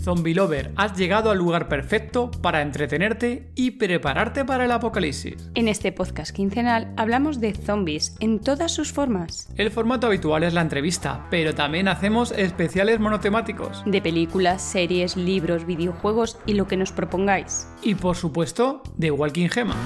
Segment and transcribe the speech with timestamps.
[0.00, 5.36] Zombie Lover, has llegado al lugar perfecto para entretenerte y prepararte para el apocalipsis.
[5.54, 9.48] En este podcast quincenal hablamos de zombies en todas sus formas.
[9.56, 13.82] El formato habitual es la entrevista, pero también hacemos especiales monotemáticos.
[13.84, 17.68] De películas, series, libros, videojuegos y lo que nos propongáis.
[17.82, 19.76] Y por supuesto, de Walking Gema.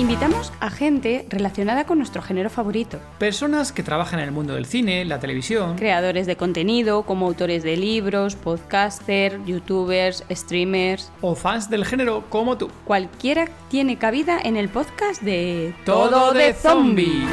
[0.00, 3.00] Invitamos a gente relacionada con nuestro género favorito.
[3.18, 5.74] Personas que trabajan en el mundo del cine, la televisión.
[5.74, 11.10] Creadores de contenido, como autores de libros, podcasters, youtubers, streamers.
[11.20, 12.70] O fans del género como tú.
[12.84, 17.26] Cualquiera tiene cabida en el podcast de Todo de Zombie.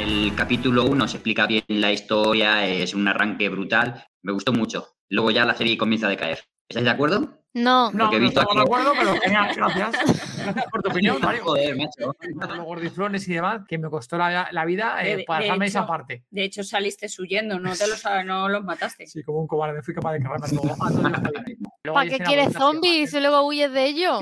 [0.00, 4.06] El capítulo 1 se explica bien la historia, es un arranque brutal.
[4.22, 4.96] Me gustó mucho.
[5.10, 6.38] Luego ya la serie comienza a decaer.
[6.66, 7.42] ¿Estáis de acuerdo?
[7.56, 9.92] No, No, no estamos de acuerdo, pero genial, gracias.
[10.46, 11.42] Gracias por tu opinión, Mario.
[11.42, 12.14] Joder, macho.
[12.54, 15.66] Los gordiflones y demás, que me costó la, la vida eh, De- para de dejarme
[15.66, 16.24] esa hecho- parte.
[16.30, 19.06] De hecho, saliste huyendo, no te los, no los mataste.
[19.06, 20.76] Sí, como un cobarde, fui capaz de cargarme a todo.
[21.94, 24.20] ¿para qué quieres zombies y luego huyes de ellos?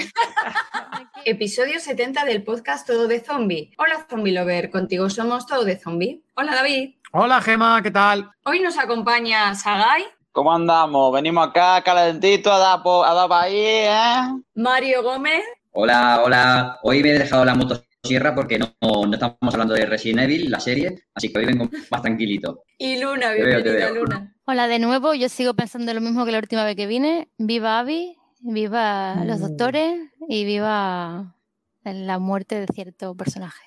[1.24, 3.72] Episodio 70 del podcast Todo de Zombie.
[3.78, 6.22] Hola Zombie Lover, contigo somos Todo de Zombie.
[6.36, 6.94] Hola David.
[7.12, 8.30] Hola Gema, ¿qué tal?
[8.44, 10.04] Hoy nos acompaña Sagai,
[10.34, 11.12] ¿Cómo andamos?
[11.12, 14.42] Venimos acá calentito a dar, po- a dar pa' ahí, ¿eh?
[14.56, 16.78] Mario Gómez Hola, hola.
[16.82, 20.58] Hoy me he dejado la motosierra porque no, no estamos hablando de Resident Evil, la
[20.58, 22.64] serie, así que hoy vengo más tranquilito.
[22.78, 23.30] y Luna.
[23.32, 23.94] Bienvenida veo.
[23.94, 24.34] Luna.
[24.44, 27.28] Hola de nuevo, yo sigo pensando lo mismo que la última vez que vine.
[27.38, 29.42] Viva Abby, viva los Mm.
[29.42, 31.36] doctores y viva
[31.84, 33.62] la muerte de cierto personaje.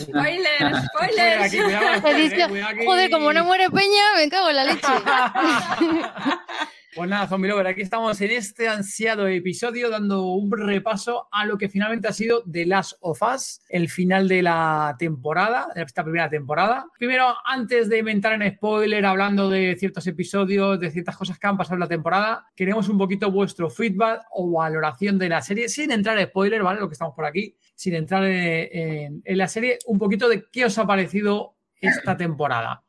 [0.00, 1.42] Spoiler, spoiler.
[1.42, 2.84] Aquí, cuidado, eh.
[2.84, 4.80] Joder, como no muere Peña, me cago en la leche.
[6.96, 11.58] Pues nada, Zombie Lover, aquí estamos en este ansiado episodio dando un repaso a lo
[11.58, 16.02] que finalmente ha sido The Last of Us, el final de la temporada, de esta
[16.02, 16.86] primera temporada.
[16.98, 21.58] Primero, antes de entrar en spoiler, hablando de ciertos episodios, de ciertas cosas que han
[21.58, 25.90] pasado en la temporada, queremos un poquito vuestro feedback o valoración de la serie, sin
[25.90, 26.80] entrar en spoiler, ¿vale?
[26.80, 30.46] Lo que estamos por aquí, sin entrar en, en- en la serie, un poquito de
[30.50, 32.84] qué os ha parecido esta temporada.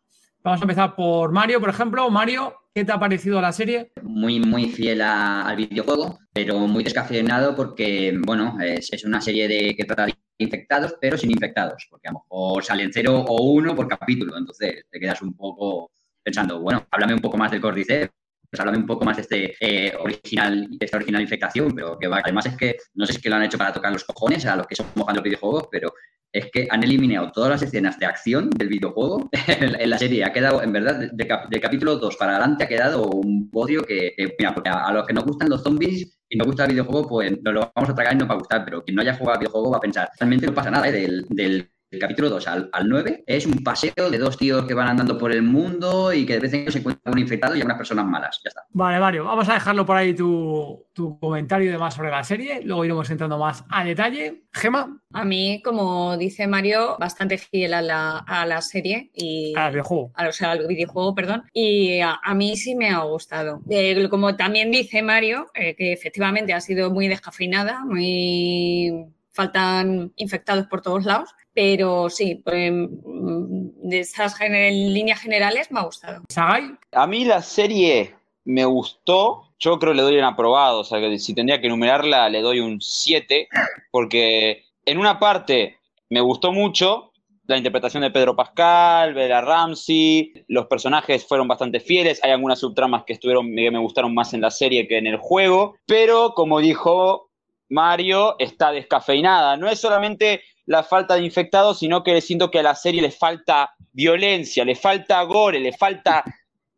[0.47, 2.09] Vamos a empezar por Mario, por ejemplo.
[2.09, 3.91] Mario, ¿qué te ha parecido la serie?
[4.01, 9.83] Muy, muy fiel al videojuego, pero muy descafeinado porque, bueno, es, una serie de que
[9.83, 13.89] trata de infectados, pero sin infectados, porque a lo mejor salen cero o uno por
[13.89, 15.91] capítulo, entonces te quedas un poco
[16.23, 18.09] pensando, bueno, háblame un poco más del Cordyceps,
[18.49, 22.07] pues háblame un poco más de este eh, original, de esta original infectación, pero que
[22.07, 24.05] va, además es que no sé si es que lo han hecho para tocar los
[24.05, 25.93] cojones a los que somos los videojuegos, pero
[26.31, 30.23] es que han eliminado todas las escenas de acción del videojuego en la serie.
[30.25, 33.49] Ha quedado, en verdad, de, de cap- de capítulo 2 para adelante ha quedado un
[33.49, 36.65] podio que, mira, porque a, a los que nos gustan los zombies y nos gusta
[36.65, 38.95] el videojuego, pues nos lo vamos a tragar y nos va a gustar, pero quien
[38.95, 40.91] no haya jugado al videojuego va a pensar, realmente no pasa nada, ¿eh?
[40.91, 44.73] del, del del capítulo 2 al, al 9 es un paseo de dos tíos que
[44.73, 47.55] van andando por el mundo y que de vez en cuando se encuentran un infectado
[47.55, 48.41] y unas personas malas.
[48.43, 48.65] Ya está.
[48.71, 52.61] Vale, Mario, vamos a dejarlo por ahí tu, tu comentario y demás sobre la serie.
[52.63, 54.43] Luego iremos entrando más a detalle.
[54.51, 59.71] Gema, A mí, como dice Mario, bastante fiel a la, a la serie y al
[59.71, 60.11] videojuego.
[60.15, 63.61] a- o sea, al videojuego, perdón, y a, a mí sí me ha gustado.
[63.69, 70.65] Eh, como también dice Mario, eh, que efectivamente ha sido muy descafeinada, muy faltan infectados
[70.65, 76.21] por todos lados, pero sí, eh, mm, de esas gener- líneas generales me ha gustado.
[76.29, 78.13] Sagai, A mí la serie
[78.45, 79.41] me gustó.
[79.57, 80.81] Yo creo que le doy un aprobado.
[80.81, 83.47] O sea, que si tendría que enumerarla, le doy un 7.
[83.89, 85.77] Porque en una parte
[86.11, 87.11] me gustó mucho
[87.47, 90.45] la interpretación de Pedro Pascal, Bella Ramsey.
[90.49, 92.23] Los personajes fueron bastante fieles.
[92.23, 95.17] Hay algunas subtramas que, estuvieron, que me gustaron más en la serie que en el
[95.17, 95.75] juego.
[95.87, 97.26] Pero, como dijo
[97.69, 99.57] Mario, está descafeinada.
[99.57, 103.11] No es solamente la falta de infectados, sino que siento que a la serie le
[103.11, 106.23] falta violencia, le falta gore, le falta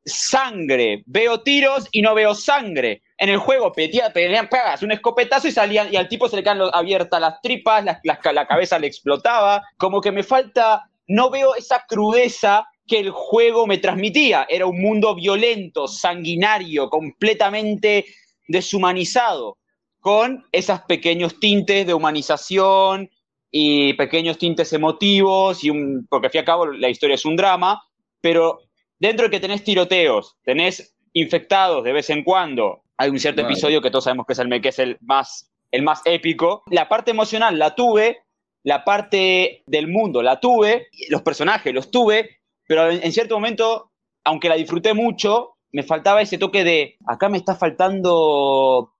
[0.05, 1.03] sangre.
[1.05, 3.01] Veo tiros y no veo sangre.
[3.17, 6.55] En el juego pedía- pelean, pegas un escopetazo y salían, y al tipo se le
[6.55, 9.63] lo- abiertas las tripas, la cabeza le explotaba.
[9.77, 14.47] Como que me falta, no veo esa crudeza que el juego me transmitía.
[14.49, 18.05] Era un mundo violento, sanguinario, completamente
[18.47, 19.57] deshumanizado,
[19.99, 23.09] con esos pequeños tintes de humanización
[23.51, 27.25] y pequeños tintes emotivos, y un, porque al fin y al cabo la historia es
[27.25, 27.83] un drama,
[28.21, 28.61] pero
[28.99, 33.53] dentro de que tenés tiroteos, tenés infectados de vez en cuando, hay un cierto Vale.
[33.53, 36.63] episodio que todos sabemos que es el, que es el, más, el más épico.
[36.69, 38.23] La parte emocional la tuve,
[38.63, 43.91] la parte del mundo la tuve, los personajes los tuve, pero en, en cierto momento,
[44.23, 48.93] aunque la disfruté mucho, me faltaba ese toque de, acá me está faltando,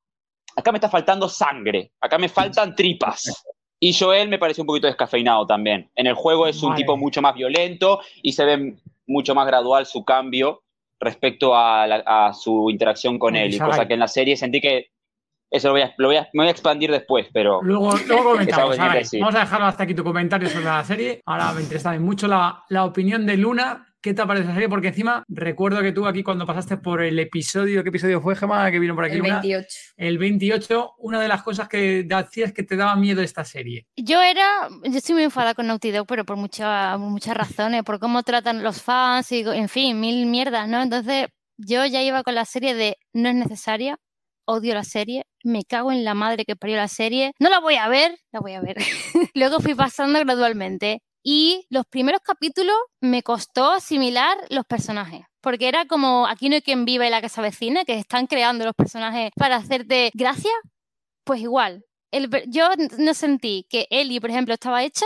[0.59, 3.45] acá me está faltando sangre, acá me faltan tripas.
[3.79, 5.89] Y Joel me parece un poquito descafeinado también.
[5.95, 8.75] En el juego es un tipo mucho más violento y se ve
[9.07, 10.63] mucho más gradual su cambio
[10.99, 13.53] respecto a, la- a su interacción con él.
[13.53, 14.87] Y cosa que en la serie sentí que
[15.49, 18.23] eso lo voy a, lo voy a- me voy a expandir después, pero Luego, luego
[18.33, 18.77] comentamos.
[18.77, 18.93] A.
[19.19, 21.21] Vamos a dejarlo hasta aquí tu comentario sobre la serie.
[21.25, 23.88] Ahora me interesa mucho la, la opinión de Luna.
[24.01, 24.69] ¿Qué te parece la serie?
[24.69, 28.71] Porque encima recuerdo que tú aquí cuando pasaste por el episodio, ¿qué episodio fue, Gemma?
[28.71, 29.15] Que vino por aquí.
[29.15, 29.41] El Luna?
[29.41, 29.67] 28.
[29.97, 33.87] El 28, una de las cosas que hacías que te daba miedo esta serie.
[33.97, 37.83] Yo era, yo estoy muy enfadada con Naughty Dog, pero por, mucha- por muchas razones,
[37.83, 40.81] por cómo tratan los fans y, en fin, mil mierdas, ¿no?
[40.81, 43.97] Entonces, yo ya iba con la serie de no es necesaria,
[44.45, 47.75] odio la serie, me cago en la madre que parió la serie, no la voy
[47.75, 48.77] a ver, la voy a ver.
[49.35, 55.21] Luego fui pasando gradualmente y los primeros capítulos me costó asimilar los personajes.
[55.41, 58.27] Porque era como aquí no hay quien viva y la que se avecina, que están
[58.27, 60.51] creando los personajes para hacerte gracia.
[61.23, 65.05] Pues igual, el yo no sentí que Ellie, por ejemplo, estaba hecha.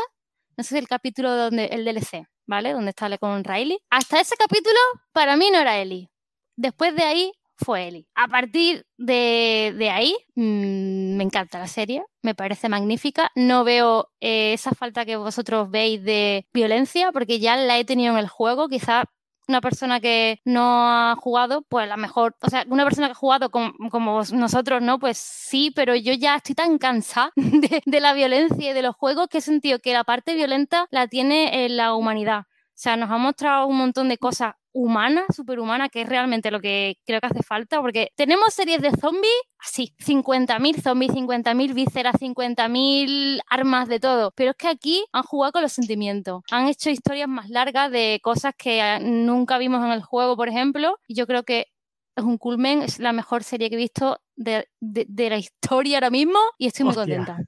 [0.58, 2.74] No sé si el capítulo donde el DLC, ¿vale?
[2.74, 3.80] Donde está con Riley.
[3.90, 4.80] Hasta ese capítulo,
[5.12, 6.10] para mí no era Ellie.
[6.56, 7.32] Después de ahí
[7.64, 8.06] fue Ellie.
[8.16, 13.32] A partir de, ahí, mm, me encanta la serie, me parece magnífica.
[13.36, 18.14] No veo eh, esa falta que vosotros veis de violencia, porque ya la he tenido
[18.14, 18.68] en el juego.
[18.70, 19.04] Quizá
[19.48, 23.12] una persona que no ha jugado, pues a lo mejor, o sea, una persona que
[23.12, 25.00] ha jugado com- como, vos- nosotros, ¿no?
[25.00, 28.96] Pues sí, pero yo ya estoy tan cansada de, de la violencia y de los
[28.96, 32.46] juegos que he sentido que la parte violenta la tiene en la humanidad.
[32.76, 36.60] O sea, nos ha mostrado un montón de cosas humanas, superhumanas, que es realmente lo
[36.60, 42.16] que creo que hace falta, porque tenemos series de zombies así, 50.000 zombies, 50.000 vísceras,
[42.20, 46.90] 50.000 armas de todo, pero es que aquí han jugado con los sentimientos, han hecho
[46.90, 51.14] historias más largas de cosas que eh, nunca vimos en el juego, por ejemplo, y
[51.16, 51.68] yo creo que
[52.16, 55.98] es un culmen, es la mejor serie que he visto de, de- de la historia
[55.98, 57.18] ahora mismo y estoy muy Hostia.
[57.18, 57.44] contenta.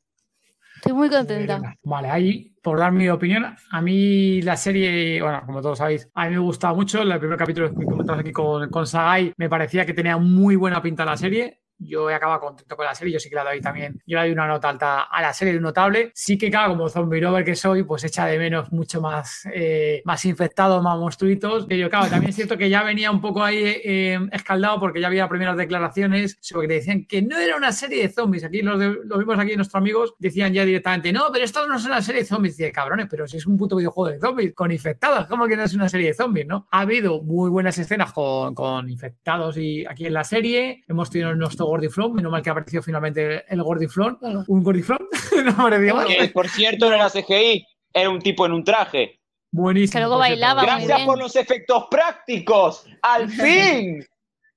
[0.85, 1.75] Estoy muy contenta.
[1.83, 6.25] Vale, ahí, por dar mi opinión, a mí la serie, bueno, como todos sabéis, a
[6.25, 7.01] mí me gustaba mucho.
[7.01, 10.83] El primer capítulo que comentamos aquí con, con Sagai, me parecía que tenía muy buena
[10.83, 11.63] pinta la serie.
[11.77, 14.01] Yo he acabado contento con la serie, yo sí que la doy también.
[14.05, 16.11] Yo le doy una nota alta a la serie de notable.
[16.15, 20.01] Sí que, claro, como zombie lover que soy, pues echa de menos mucho más, eh,
[20.05, 21.65] más infectados, más monstruitos.
[21.67, 25.07] Pero claro, también es cierto que ya venía un poco ahí eh, escaldado porque ya
[25.07, 28.43] había primeras declaraciones sobre que decían que no era una serie de zombies.
[28.45, 31.75] Aquí los, de- los vimos aquí nuestros amigos, decían ya directamente, no, pero esto no
[31.75, 32.57] es una serie de zombies.
[32.57, 35.63] Dice, cabrones, pero si es un puto videojuego de zombies con infectados, ¿cómo que no
[35.63, 36.67] es una serie de zombies, no?
[36.71, 41.35] Ha habido muy buenas escenas con, con infectados y aquí en la serie hemos tenido
[41.35, 44.17] nuestro Gordiflón, menos mal que ha aparecido finalmente el Gordiflón,
[44.47, 44.99] un Gordiflón,
[45.57, 49.19] no que por cierto no era CGI, era un tipo en un traje.
[49.51, 49.93] Buenísimo.
[49.93, 52.85] Que luego bailaba Gracias por los efectos prácticos.
[53.01, 54.05] Al fin.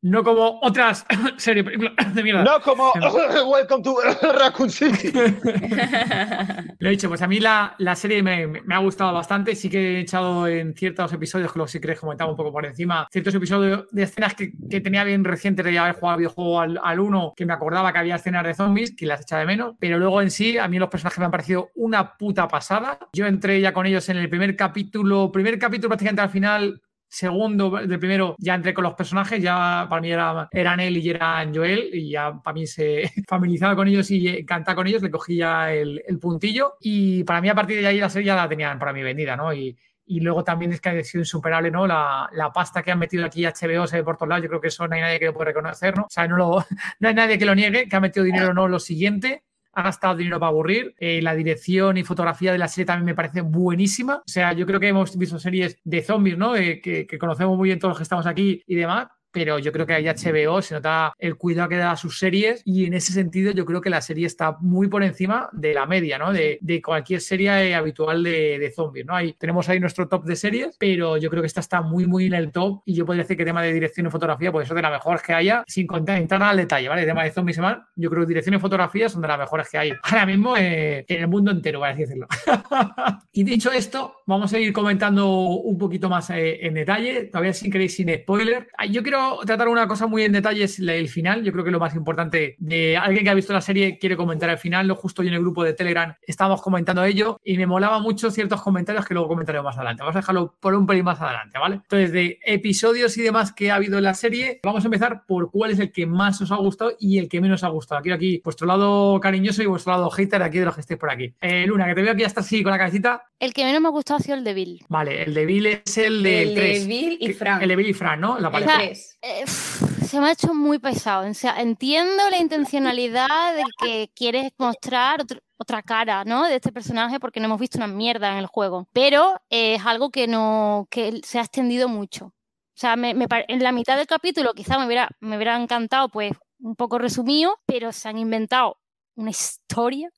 [0.01, 1.05] No como otras
[1.39, 1.67] series
[2.15, 2.45] de mierda.
[2.45, 2.93] No como
[3.47, 3.97] Welcome to
[4.39, 5.11] Raccoon City.
[6.79, 9.57] Lo he dicho, pues a mí la, la serie me, me ha gustado bastante.
[9.57, 12.53] Sí que he echado en ciertos episodios, que lo sí que les comentaba un poco
[12.53, 16.61] por encima, ciertos episodios de escenas que, que tenía bien recientes de haber jugado videojuego
[16.61, 19.47] al, al 1, que me acordaba que había escenas de zombies, que las echaba de
[19.47, 19.75] menos.
[19.81, 23.01] Pero luego en sí, a mí los personajes me han parecido una puta pasada.
[23.13, 26.81] Yo entré ya con ellos en el primer capítulo, primer capítulo prácticamente al final.
[27.11, 31.09] Segundo, del primero, ya entré con los personajes, ya para mí era, eran él y
[31.09, 35.11] eran Joel, y ya para mí se familiarizaba con ellos y encantaba con ellos, le
[35.11, 38.37] cogí ya el, el puntillo, y para mí a partir de ahí la serie ya
[38.37, 39.55] la tenían para mí vendida, ¿no?
[39.55, 39.75] Y,
[40.05, 41.87] y luego también es que ha sido insuperable, ¿no?
[41.87, 44.61] La, la pasta que han metido aquí HBO se ve por todos lados, yo creo
[44.61, 46.05] que eso no hay nadie que lo pueda reconocer, ¿no?
[46.05, 46.65] O sea, no, lo,
[47.01, 49.45] no hay nadie que lo niegue, que ha metido dinero no lo siguiente,
[49.79, 50.95] ha gastado dinero para aburrir.
[50.99, 54.17] Eh, la dirección y fotografía de la serie también me parece buenísima.
[54.17, 56.57] O sea, yo creo que hemos visto series de zombies, ¿no?
[56.57, 59.07] Eh, que, que conocemos muy bien todos los que estamos aquí y demás.
[59.31, 62.63] Pero yo creo que ahí HBO se nota el cuidado que da a sus series
[62.65, 65.87] y en ese sentido yo creo que la serie está muy por encima de la
[65.87, 66.33] media, ¿no?
[66.33, 69.15] De, de cualquier serie habitual de, zombies, ¿no?
[69.15, 72.27] Ahí, tenemos ahí nuestro top de series, pero yo creo que esta está muy, muy
[72.27, 74.75] en el top y yo podría decir que tema de dirección y fotografía, pues eso
[74.75, 77.03] de las mejores que haya, sin contar, entrar al detalle, ¿vale?
[77.03, 79.39] El tema de zombies y más, yo creo que dirección y fotografía son de las
[79.39, 82.27] mejores que hay ahora mismo eh, en el mundo entero, por así decirlo.
[83.33, 87.73] y dicho esto, vamos a ir comentando un poquito más eh, en detalle, todavía sin
[87.73, 88.69] queréis sin spoiler.
[88.77, 91.71] Ah, Yo quiero tratar una cosa muy en detalle, es el final, yo creo que
[91.71, 94.97] lo más importante de alguien que ha visto la serie quiere comentar el final, lo
[94.97, 98.61] justo yo en el grupo de Telegram estábamos comentando ello y me molaba mucho ciertos
[98.61, 100.03] comentarios que luego comentaré más adelante.
[100.03, 101.77] Vamos a dejarlo por un pelín más adelante, ¿vale?
[101.77, 105.51] Entonces, de episodios y demás que ha habido en la serie, vamos a empezar por
[105.51, 108.03] cuál es el que más os ha gustado y el que menos os ha gustado.
[108.03, 111.11] Quiero aquí vuestro lado cariñoso y vuestro lado hater aquí de los que estéis por
[111.11, 111.35] aquí.
[111.41, 113.23] Eh, Luna, que te veo aquí hasta así con la cabecita.
[113.39, 114.85] El que menos me ha gustado ha sido el de Bill.
[114.89, 116.87] Vale, el de Bill es el de El de 3.
[116.87, 117.63] Bill y Fran.
[117.63, 118.39] El de Bill y Fran, ¿no?
[118.39, 118.77] La pareja.
[118.79, 119.19] tres.
[119.23, 121.29] Eh, pff, se me ha hecho muy pesado.
[121.29, 126.47] O sea, entiendo la intencionalidad de que quieres mostrar otro- otra cara, ¿no?
[126.47, 128.89] De este personaje porque no hemos visto una mierda en el juego.
[128.93, 132.27] Pero eh, es algo que no que se ha extendido mucho.
[132.27, 133.11] O sea, me-
[133.49, 137.59] en la mitad del capítulo quizá me hubiera, me hubiera encantado, pues, un poco resumido,
[137.67, 138.79] pero se han inventado
[139.17, 140.11] una historia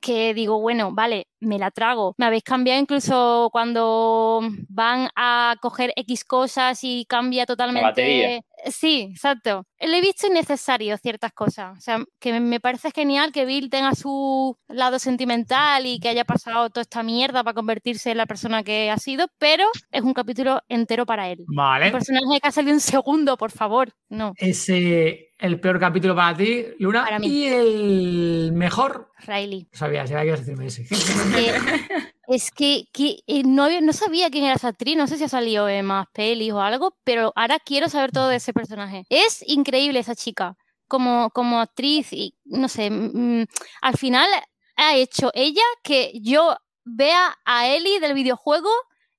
[0.00, 2.14] que digo, bueno, vale, me la trago.
[2.18, 7.84] Me habéis cambiado incluso cuando van a coger X cosas y cambia totalmente.
[7.88, 8.40] batería.
[8.66, 9.64] Sí, exacto.
[9.80, 11.78] Lo he visto innecesario ciertas cosas.
[11.78, 16.24] O sea, que me- parece genial que Bill tenga su lado sentimental y que haya
[16.24, 20.12] pasado toda esta mierda para convertirse en la persona que ha sido, pero es un
[20.14, 21.44] capítulo entero para él.
[21.48, 21.90] Un Vale.
[21.92, 23.92] personaje que ha salido un segundo, por favor.
[24.08, 27.04] No, Ese el peor capítulo para ti, Luna.
[27.04, 27.28] Para mí.
[27.28, 29.07] Y el mejor.
[29.26, 29.68] Riley.
[29.72, 30.84] No sabía, sabía que ibas a decirme ese.
[30.86, 35.24] que- es que, que, eh, no, no sabía quién era esa actriz, no sé si
[35.24, 39.04] ha salido en más pelis o algo, pero ahora quiero saber todo de ese personaje.
[39.08, 40.56] Es increíble esa chica
[40.86, 43.44] como, como actriz y no sé, mm,
[43.82, 44.28] al final
[44.76, 48.70] ha hecho ella que yo vea a Ellie del videojuego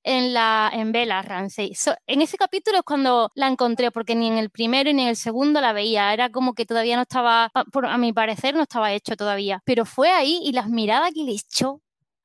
[0.10, 1.76] en la en Bella Ramsey.
[1.76, 5.10] So- en ese capítulo es cuando la encontré, porque ni en el primero ni en
[5.10, 6.14] el segundo la veía.
[6.14, 9.62] Era como que todavía no estaba, a- por- a mi parecer, no estaba hecho todavía.
[9.66, 11.82] Pero fue ahí y las miradas que le echó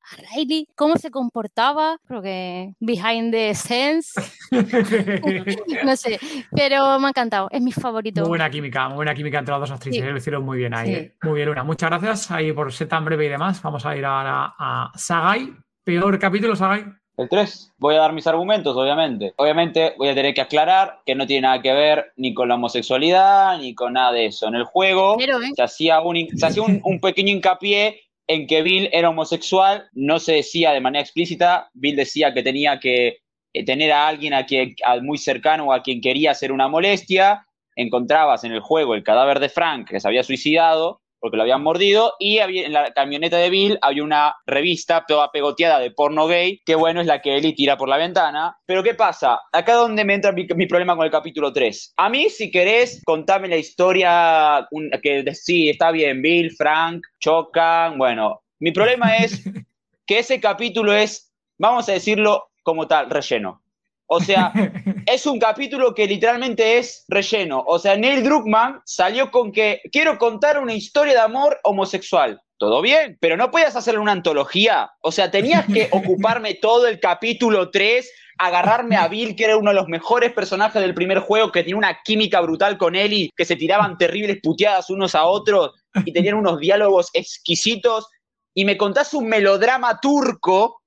[0.07, 4.13] a Riley, cómo se comportaba, creo que behind the scenes,
[5.83, 6.19] no sé,
[6.51, 8.21] pero me ha encantado, es mi favorito.
[8.21, 10.03] Muy buena química, muy buena química entre las dos actrices.
[10.03, 10.09] Sí.
[10.11, 10.87] Lo hicieron muy bien ahí.
[10.87, 10.93] Sí.
[10.93, 11.15] eh.
[11.23, 11.63] Muy bien, Luna.
[11.63, 13.61] Muchas gracias ahí por ser tan breve y demás.
[13.61, 15.53] Vamos a ir ahora a Sagai.
[15.83, 16.85] Peor capítulo, Sagai.
[17.17, 19.33] El 3, voy a dar mis argumentos, obviamente.
[19.37, 22.55] Obviamente voy a tener que aclarar que no tiene nada que ver ni con la
[22.55, 24.47] homosexualidad, ni con nada de eso.
[24.47, 25.51] En el juego Pero, ¿eh?
[25.55, 29.87] se hacía un, hin- se hacía un, un pequeño hincapié en que Bill era homosexual,
[29.93, 33.19] no se decía de manera explícita, Bill decía que tenía que
[33.53, 36.67] eh, tener a alguien a quien, a muy cercano o a quien quería hacer una
[36.67, 37.45] molestia,
[37.75, 41.63] encontrabas en el juego el cadáver de Frank que se había suicidado porque lo habían
[41.63, 46.27] mordido y había, en la camioneta de Bill había una revista toda pegoteada de porno
[46.27, 48.55] gay, que bueno, es la que Ellie tira por la ventana.
[48.67, 49.39] Pero ¿qué pasa?
[49.51, 51.93] Acá donde me entra mi, mi problema con el capítulo 3.
[51.97, 57.97] A mí, si querés, contame la historia un- que sí, está bien, Bill, Frank, chocan,
[57.97, 58.43] bueno.
[58.59, 59.41] Mi problema es
[60.05, 63.63] que ese capítulo es, vamos a decirlo como tal, relleno.
[64.07, 64.51] O sea,
[65.05, 67.63] es un capítulo que literalmente es relleno.
[67.65, 72.41] O sea, Neil Druckmann salió con que quiero contar una historia de amor homosexual.
[72.57, 74.91] Todo bien, pero no podías hacerle una antología.
[75.01, 79.71] O sea, tenías que ocuparme todo el capítulo 3, agarrarme a Bill, que era uno
[79.71, 83.45] de los mejores personajes del primer juego, que tenía una química brutal con Ellie, que
[83.45, 85.71] se tiraban terribles puteadas unos a otros
[86.05, 88.07] y tenían unos diálogos exquisitos.
[88.53, 90.81] Y me contás un melodrama turco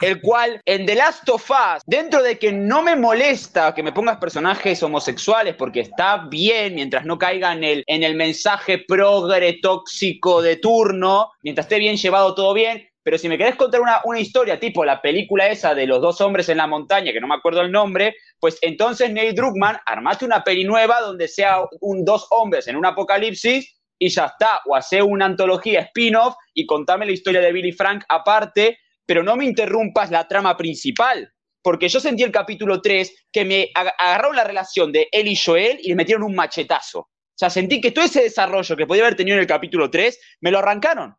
[0.00, 3.92] el cual en The Last of Us, dentro de que no me molesta que me
[3.92, 9.58] pongas personajes homosexuales porque está bien mientras no caiga en el, en el mensaje progre
[9.62, 14.00] tóxico de turno, mientras esté bien llevado todo bien, pero si me querés contar una,
[14.04, 17.28] una historia tipo la película esa de los dos hombres en la montaña, que no
[17.28, 22.04] me acuerdo el nombre, pues entonces Neil Druckmann, armate una peli nueva donde sea un
[22.04, 27.06] dos hombres en un apocalipsis y ya está, o hace una antología spin-off y contame
[27.06, 31.32] la historia de Billy Frank aparte, pero no me interrumpas la trama principal.
[31.62, 35.36] Porque yo sentí el capítulo 3 que me ag- agarraron la relación de él y
[35.36, 37.00] Joel y le metieron un machetazo.
[37.00, 40.18] O sea, sentí que todo ese desarrollo que podía haber tenido en el capítulo 3,
[40.40, 41.16] me lo arrancaron.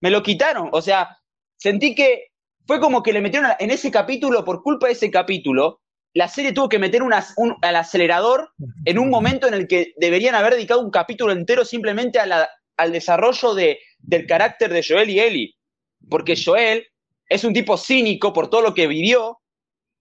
[0.00, 0.68] Me lo quitaron.
[0.72, 1.16] O sea,
[1.56, 2.28] sentí que
[2.66, 5.82] fue como que le metieron en ese capítulo, por culpa de ese capítulo,
[6.14, 7.12] la serie tuvo que meter un-
[7.60, 8.50] al acelerador
[8.86, 13.54] en un momento en el que deberían haber dedicado un capítulo entero simplemente al desarrollo
[13.54, 15.54] de, del carácter de Joel y Ellie.
[16.08, 16.86] Porque Joel
[17.28, 19.40] es un tipo cínico por todo lo que vivió,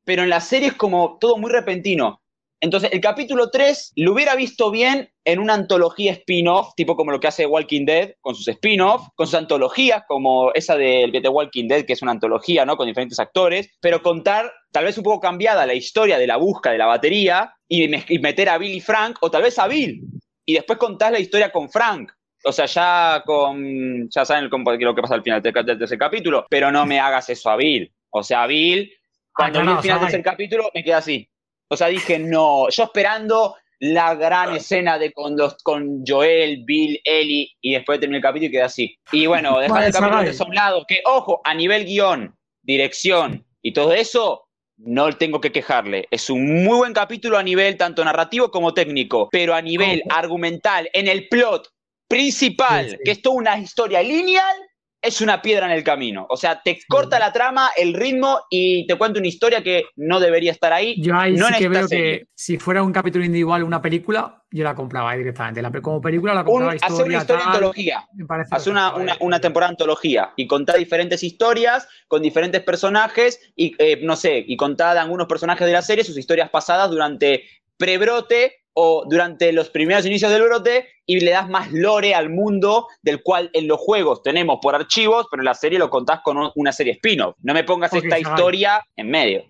[0.06, 2.22] pero en la serie es como todo muy repentino.
[2.63, 7.20] Entonces, el capítulo 3 lo hubiera visto bien en una antología spin-off, tipo como lo
[7.20, 11.86] que hace Walking Dead, con sus spin-off, con sus antologías, como esa de, Walking Dead,
[11.86, 12.77] que es una antología, ¿no?
[12.77, 16.72] Con diferentes actores, pero contar, tal vez un poco cambiada, la historia de la busca
[16.72, 17.89] de la batería y
[18.20, 20.01] meter a Bill y Frank, o tal vez a Bill,
[20.46, 22.13] y después contar la historia con Frank.
[22.43, 24.09] O sea, ya con.
[24.09, 27.29] Ya saben cómo- lo que pasa al final del, tercer capítulo, pero no me hagas
[27.29, 27.91] eso a Bill.
[28.09, 28.91] O sea, Bill,
[29.33, 31.29] cuando vi claro, el final del tercer capítulo, me quedé así.
[31.69, 32.69] O sea, dije, no.
[32.69, 38.17] Yo esperando la gran escena de con, los, con Joel, Bill, Ellie, y después terminé
[38.17, 38.97] el capítulo y quedé así.
[39.12, 43.45] Y bueno, dejar Vale, el capítulo de un lado, que ojo, a nivel guion, dirección
[43.62, 44.47] y todo eso,
[44.77, 46.07] no tengo que quejarle.
[46.12, 50.17] Es un muy buen capítulo a nivel tanto narrativo como técnico, pero a nivel Ojo.
[50.17, 51.69] argumental, en el plot
[52.13, 52.98] principal, Sí, sí.
[53.03, 54.55] que es toda una historia lineal,
[55.01, 56.25] es una piedra en el camino.
[56.29, 60.22] O sea, te corta la trama, el ritmo y te cuenta una historia que no
[60.22, 60.96] debería estar ahí.
[61.01, 62.20] Yo ahí no sí que veo serie.
[62.20, 65.62] que si fuera un capítulo individual, una película, yo la compraba ahí directamente.
[65.62, 68.08] La, como película la Un- compraba hacer una historia, historia tal, antología.
[68.13, 73.41] me parece Hace una, una, una temporada antología y contar diferentes historias con diferentes personajes
[73.58, 77.43] y, eh, no sé, y contar algunos personajes de la serie sus historias pasadas durante
[77.77, 82.88] prebrote o durante los primeros inicios del brote y le das más lore al mundo
[83.01, 86.38] del cual en los juegos tenemos por archivos, pero en la serie lo contás con
[86.38, 87.36] un- una serie spin-off.
[87.44, 89.44] No me pongas esta historia en medio.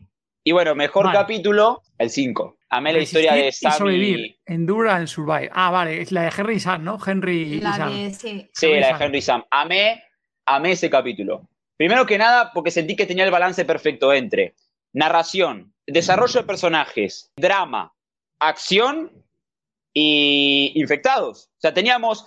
[0.43, 1.17] Y bueno, mejor Vale.
[1.19, 2.57] capítulo, el 5.
[2.69, 4.19] Amé la historia de Resistir y Sam sobrevivir.
[4.19, 4.39] y...
[4.45, 5.49] Endure and Survive.
[5.53, 6.97] Ah, vale, es la de Henry y Sam, ¿no?
[7.05, 7.93] Henry y La Sam.
[7.95, 8.49] de, sí.
[8.53, 8.99] Sí, Henry la Sam.
[8.99, 9.45] de Henry Sam.
[9.51, 10.03] Amé,
[10.45, 11.47] amé ese capítulo.
[11.77, 14.55] Primero que nada, porque sentí que tenía el balance perfecto entre
[14.91, 17.93] narración, desarrollo de personajes, drama,
[18.47, 19.11] acción
[19.93, 21.49] y infectados.
[21.57, 22.25] O sea, teníamos,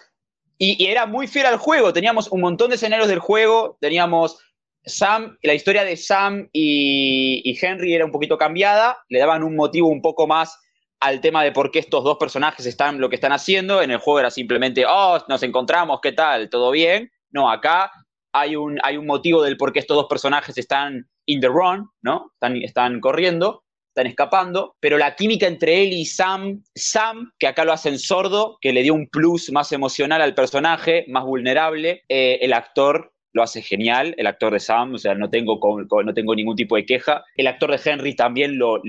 [0.59, 4.39] y, era muy fiel al juego, teníamos un montón de escenarios del juego, teníamos
[4.85, 9.57] Sam, la historia de Sam y, y Henry era un poquito cambiada, le daban un
[9.57, 10.59] motivo un poco más
[11.01, 13.83] al tema de por qué estos dos personajes están lo que están haciendo.
[13.83, 16.49] En el juego era simplemente, oh, nos encontramos, ¿qué tal?
[16.49, 17.11] ¿Todo bien?
[17.31, 17.91] No, acá
[18.33, 21.89] hay un, hay un motivo del por qué estos dos personajes están in the run,
[22.03, 22.31] ¿no?
[22.35, 23.65] Están, están corriendo,
[23.97, 28.59] están escapando, pero la química entre él y Sam, Sam, que acá lo hacen sordo,
[28.61, 33.43] que le dio un plus más emocional al personaje, más vulnerable, eh, el actor lo
[33.43, 35.59] hace genial, el actor de Sam, o sea, no tengo,
[36.05, 37.25] no tengo ningún tipo de queja.
[37.37, 38.83] El actor de Henry también lo,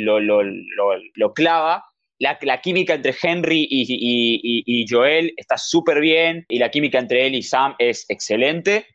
[1.33, 1.85] clava.
[2.19, 7.35] La, química entre Henry y- y Joel está súper bien y la química entre él
[7.35, 8.85] y Sam es excelente.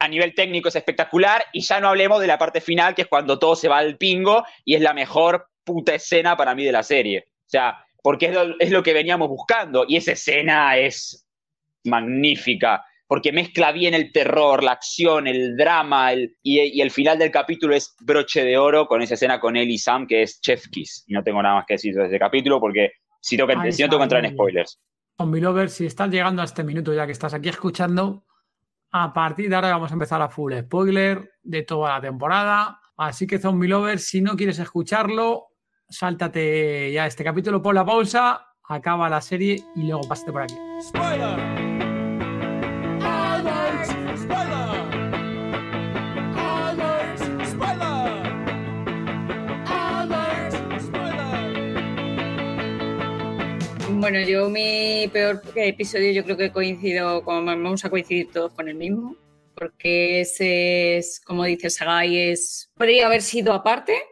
[0.00, 3.08] A nivel técnico es espectacular y ya no hablemos de la parte final, que es
[3.08, 6.72] cuando todo se va al pingo y es la mejor puta escena para mí de
[6.72, 7.28] la serie.
[7.28, 11.26] O sea, porque es lo, es lo que veníamos buscando y esa escena es
[11.84, 17.18] magnífica porque mezcla bien el terror, la acción, el drama, el- y, y el final
[17.18, 20.40] del capítulo es broche de oro con esa escena con él y Sam que es
[20.40, 21.04] Chef Kiss.
[21.08, 23.88] Y no tengo nada más que decir de ese capítulo porque si, Ahí si no
[23.88, 24.80] tengo que entrar en spoilers.
[25.18, 28.24] Zombie Lover, si estás llegando a este minuto ya que estás aquí escuchando,
[28.92, 32.80] a partir de ahora vamos a empezar a full spoiler de toda la temporada.
[32.96, 35.48] Así que Zombie Lover, si no quieres escucharlo,
[35.88, 40.54] sáltate ya este capítulo, pon la pausa, acaba la serie y luego pásate por aquí.
[40.82, 41.59] Spoiler!
[54.00, 58.66] Bueno, yo mi peor episodio yo creo que coincido, con, vamos a coincidir todos con
[58.66, 59.14] el mismo,
[59.54, 64.02] porque ese es, como dice Sagai, es, podría haber sido aparte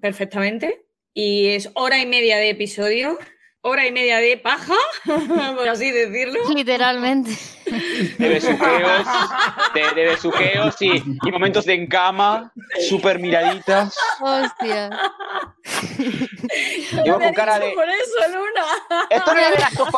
[0.00, 3.18] perfectamente y es hora y media de episodio,
[3.66, 6.40] hora y media de paja, por así decirlo.
[6.54, 7.36] Literalmente.
[7.66, 9.06] De besuqueos,
[9.74, 12.52] de, de besuqueos y, y momentos de encama,
[12.88, 13.92] súper miraditas.
[14.20, 14.90] Hostia.
[17.04, 17.72] Vos con cara de.
[17.72, 19.06] Por eso, Luna.
[19.10, 19.94] Esto no es de Last of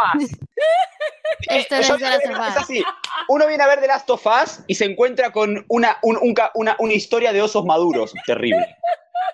[0.58, 1.56] Us.
[1.56, 2.56] Esto no es de las viene- sofás.
[2.56, 2.84] es así.
[3.28, 6.34] Uno viene a ver The Last of Us y se encuentra con una, un- un
[6.34, 8.12] ca- una, una historia de osos maduros.
[8.26, 8.76] Terrible.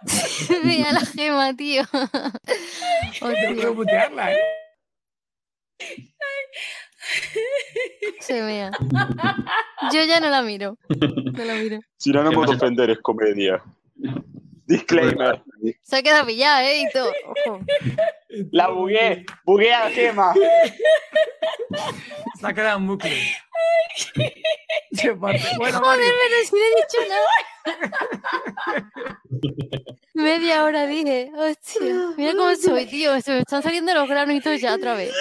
[0.65, 1.83] Mira la gema, tío.
[3.23, 4.37] ¿eh?
[8.21, 8.71] se vea.
[9.93, 10.79] Yo ya no la miro.
[10.89, 11.81] No la miro.
[11.97, 13.63] Si no, no puedo ofender, es comedia.
[14.67, 15.43] Disclaimer.
[15.83, 16.81] Se ha quedado pillada, ¿eh?
[16.81, 17.13] Y todo.
[17.47, 17.61] Ojo.
[18.53, 19.25] La bugué.
[19.45, 20.35] Bugué a Gema.
[22.55, 23.17] Quedado en bucle.
[25.17, 27.33] Bueno, Joder, Mario, pero si no he dicho nada.
[30.15, 31.31] Media hora dije.
[31.37, 32.15] Hostia.
[32.17, 33.21] Mira cómo soy, tío.
[33.21, 34.09] Se me están saliendo los
[34.43, 35.13] todo ya otra vez.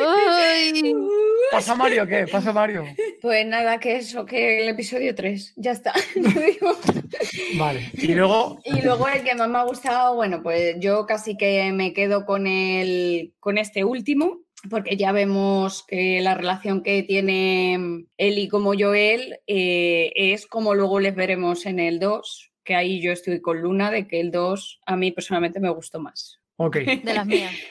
[0.00, 0.94] Ay.
[1.50, 2.26] ¿pasa Mario qué?
[2.30, 2.84] ¿Pasa Mario?
[3.20, 5.92] Pues nada, que eso, que el episodio 3, ya está.
[7.58, 7.90] Vale.
[7.94, 11.72] Y luego, Y luego el que más me ha gustado, bueno, pues yo casi que
[11.72, 18.04] me quedo con el, con este último, porque ya vemos que la relación que tiene
[18.16, 23.12] Eli como Joel eh, es como luego les veremos en el 2, que ahí yo
[23.12, 26.38] estoy con Luna, de que el 2 a mí personalmente me gustó más.
[26.56, 26.76] ok.
[26.76, 27.52] De las mías.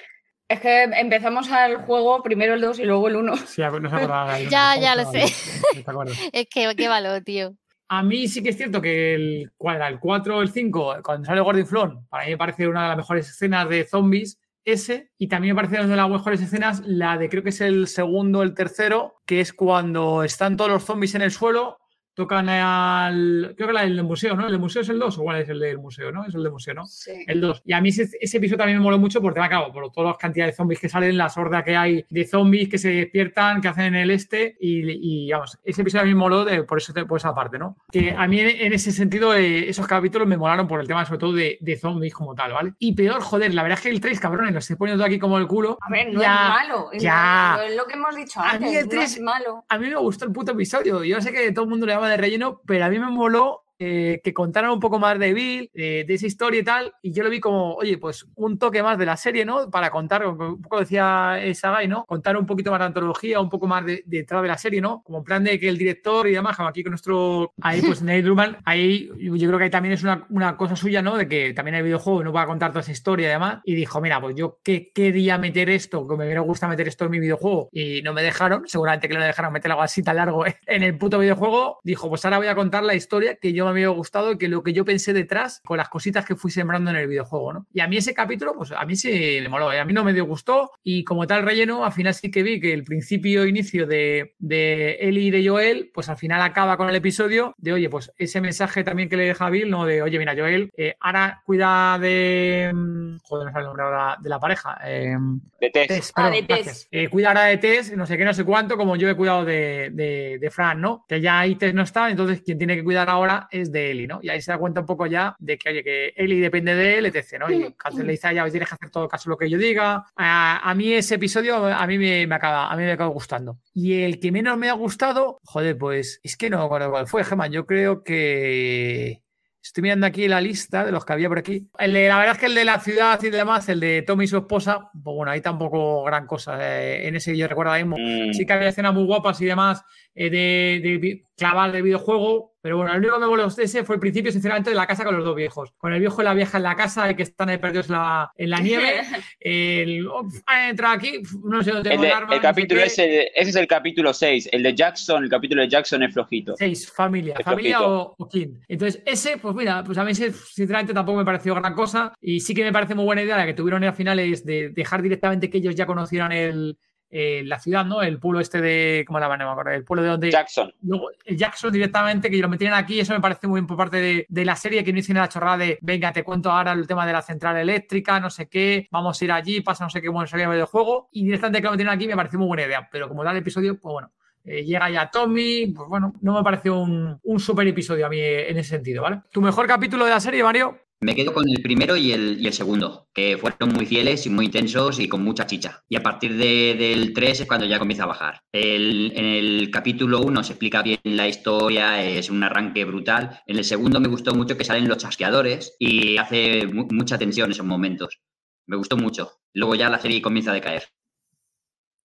[0.49, 3.35] Es que empezamos al juego primero el 2 y luego el 1.
[3.35, 4.39] Sí, no se acordaba.
[4.49, 5.23] Ya, ya lo sé.
[6.31, 7.53] Es que qué valor, tío.
[7.89, 9.89] A mí sí que es cierto que el, ¿cuál era?
[9.89, 12.87] el 4 o el 5, cuando sale Gordon Flon, para mí me parece una de
[12.87, 16.81] las mejores escenas de zombies, ese, y también me parece una de las mejores escenas,
[16.85, 20.71] la de creo que es el segundo o el tercero, que es cuando están todos
[20.71, 21.77] los zombies en el suelo,
[22.17, 23.53] tocan al.
[23.55, 24.45] Creo que la del museo, ¿no?
[24.45, 26.25] ¿El del museo es el 2 o cuál es el del museo, no?
[26.25, 26.85] Es el del museo, ¿no?
[26.87, 27.11] Sí.
[27.27, 27.61] El 2.
[27.65, 30.17] Y a mí ese, ese episodio también me moló mucho porque, acabo, por todas las
[30.17, 33.67] cantidades de zombies que salen, las hordas que hay de zombies que se despiertan, que
[33.67, 34.57] hacen en el este.
[34.59, 37.59] Y, y, vamos, ese episodio a mí me moló de, por, eso, por esa parte,
[37.59, 37.77] ¿no?
[37.91, 41.05] Que a mí en, en ese sentido, eh, esos capítulos me molaron por el tema,
[41.05, 42.73] sobre todo, de, de zombies como tal, ¿vale?
[42.79, 45.37] Y peor, joder, la verdad es que el 3, cabrones, lo estoy poniendo aquí como
[45.37, 45.77] el culo.
[45.81, 46.89] A ver, no Ya, es malo.
[46.91, 47.59] es ya.
[47.67, 48.69] Es lo que hemos dicho A antes.
[48.69, 49.63] mí el no tres- es malo.
[49.69, 51.03] a mí me gustó el puto episodio.
[51.03, 53.66] Yo sé que todo el mundo le llama de relleno, pero a mí me moló
[53.79, 56.93] eh, que contaran un poco más de Bill, eh, de esa historia y tal.
[57.01, 59.69] Y yo lo vi como, oye, pues un toque más de la serie, ¿no?
[59.69, 62.05] Para contar, un poco decía Sagai, ¿no?
[62.05, 65.01] Contar un poquito más de antología, un poco más de, detrás de la serie, ¿no?
[65.03, 67.53] Como en plan de que el director y demás, aquí con nuestro.
[67.61, 71.01] Ahí, pues Neil Druckmann, ahí yo creo que ahí también es una, una cosa suya,
[71.01, 71.17] ¿no?
[71.17, 73.59] De que también el videojuego no va a contar toda esa historia y demás.
[73.63, 77.05] Y dijo, mira, pues yo que quería meter esto, que me hubiera gustado meter esto
[77.05, 80.03] en mi videojuego y no me dejaron, seguramente que no me dejaron meter algo así
[80.03, 81.79] tan largo en el puto videojuego.
[81.83, 84.47] Dijo, pues ahora voy a contar la historia que yo me había gustado y que
[84.47, 87.67] lo que yo pensé detrás con las cositas que fui sembrando en el videojuego, ¿no?
[87.73, 89.79] Y a mí ese capítulo, pues a mí sí me moló, ¿eh?
[89.79, 92.59] a mí no me dio gusto y como tal relleno, al final sí que vi
[92.59, 96.89] que el principio inicio de, de Ellie y de Joel, pues al final acaba con
[96.89, 99.85] el episodio de, oye, pues ese mensaje también que le deja Bill, ¿no?
[99.85, 102.71] De, oye, mira, Joel, eh, ahora cuida de...
[102.73, 104.77] mm, Joder, no sale el nombre ahora de la pareja.
[104.85, 105.15] eh,
[105.59, 105.87] De test.
[105.89, 106.87] Tess, Ah, perdón, de Tess.
[106.91, 109.45] Eh, cuida ahora de Tess, no sé qué, no sé cuánto, como yo he cuidado
[109.45, 111.05] de, de, de Fran, ¿no?
[111.07, 114.07] Que ya ahí Tess no está, entonces quien tiene que cuidar ahora es de Eli,
[114.07, 114.19] ¿no?
[114.21, 116.97] Y ahí se da cuenta un poco ya de que, oye, que Eli depende de
[116.97, 117.51] él, etc., ¿no?
[117.51, 119.57] Y entonces le dice a ella, "Oye, tienes que hacer todo caso lo que yo
[119.57, 120.05] diga.
[120.15, 123.57] A, a mí ese episodio, a mí me, me acaba, a mí me acaba gustando.
[123.73, 127.07] Y el que menos me ha gustado, joder, pues es que no me acuerdo cuál
[127.07, 127.47] fue, Gemma.
[127.47, 129.21] Yo creo que.
[129.59, 131.67] Estoy mirando aquí la lista de los que había por aquí.
[131.77, 134.23] El de, la verdad es que el de la ciudad y demás, el de Tommy
[134.23, 136.57] y su esposa, pues bueno, ahí tampoco gran cosa.
[136.61, 137.97] eh, en ese yo recuerdo ahora mismo.
[137.99, 138.33] Mm.
[138.33, 139.83] Sí que había escenas muy guapas y demás
[140.15, 143.95] eh, de, de clavar de videojuego, pero bueno, el único que me molestó ese fue
[143.95, 145.71] el principio, sinceramente, de la casa con los dos viejos.
[145.77, 147.93] Con el viejo y la vieja en la casa y que están ahí perdidos en
[147.93, 149.01] la, en la nieve.
[149.39, 150.27] El, oh,
[150.67, 153.27] entrado aquí, no sé dónde El, tengo de- el arma, el no sé capítulo ese,
[153.39, 154.49] ese es el capítulo 6.
[154.51, 156.55] El de Jackson, el capítulo de Jackson es flojito.
[156.57, 157.35] Seis, familia.
[157.39, 158.01] Es Familia flojito.
[158.01, 158.59] o, o kin.
[158.67, 162.13] Entonces, ese, pues mira, pues a mí ese, sinceramente tampoco me pareció gran cosa.
[162.19, 164.69] Y sí que me parece muy buena idea la que tuvieron al final es de
[164.69, 166.77] dejar directamente que ellos ya conocieran el,
[167.09, 168.01] eh, la ciudad, ¿no?
[168.01, 169.03] El pueblo este de.
[169.07, 169.73] ¿Cómo la van a acordar?
[169.73, 170.31] El pueblo de donde.
[170.31, 170.73] Jackson.
[170.81, 173.97] Luego, el Jackson directamente, que lo metieran aquí, eso me parece muy bien por parte
[173.97, 176.85] de, de la serie, que no hicieron la chorrada de, venga, te cuento ahora el
[176.85, 180.01] tema de la central eléctrica, no sé qué, vamos a ir allí, pasa no sé
[180.01, 182.63] qué, bueno, salía del juego, y directamente que lo metieran aquí me pareció muy buena
[182.63, 184.11] idea, pero como tal el episodio, pues bueno,
[184.43, 188.19] eh, llega ya Tommy, pues bueno, no me pareció un, un super episodio a mí
[188.19, 189.21] en ese sentido, ¿vale?
[189.31, 190.86] ¿Tu mejor capítulo de la serie, Mario?
[190.99, 194.31] Me quedo con el primero y el, y el segundo, que fueron muy fieles y
[194.31, 195.83] muy intensos y con mucha chicha.
[195.87, 198.41] Y a partir de- del 3 es cuando ya comienza a bajar.
[198.51, 203.41] El- en el capítulo 1 se explica bien la historia, es un arranque brutal.
[203.45, 207.51] En el segundo me gustó mucho que salen los chasqueadores y hace mu- mucha tensión
[207.51, 208.19] esos momentos.
[208.65, 209.33] Me gustó mucho.
[209.53, 210.83] Luego ya la serie comienza a decaer.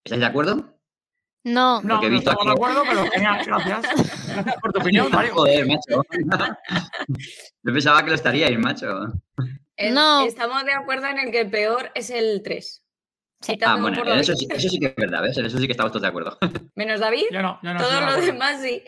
[0.04, 0.78] ¿Estáis de acuerdo?
[1.44, 4.26] No, No, no visto estamos de acuerdo, pero genial, gracias.
[4.28, 5.34] Gracias por tu opinión, Mario.
[5.34, 6.02] Joder, macho.
[7.62, 8.86] Yo pensaba que lo estaríais, macho.
[9.92, 10.24] No.
[10.26, 12.84] Estamos de acuerdo en el que el peor es el 3.
[13.40, 13.58] Sí.
[13.64, 15.36] Ah, bueno, en eso, sí- eso sí que es verdad, ¿ves?
[15.36, 16.38] En eso sí que estamos todos de acuerdo.
[16.76, 17.80] Menos David, Yo no, yo no.
[17.80, 18.32] todo estoy de lo acuerdo.
[18.32, 18.82] demás sí.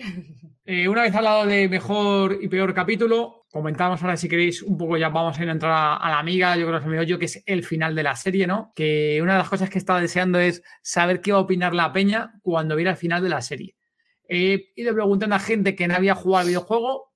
[0.66, 4.96] Eh, una vez hablado de mejor y peor capítulo, comentamos ahora si queréis un poco
[4.96, 7.40] ya vamos a ir a entrar a, la amiga, yo creo que yo que es
[7.46, 8.72] el final de la serie, ¿no?
[8.74, 11.92] Que una de las cosas que estaba deseando es saber qué va a opinar la
[11.92, 13.76] peña cuando viera el final de la serie.
[14.28, 17.13] He ido preguntando a gente que no había jugado al videojuego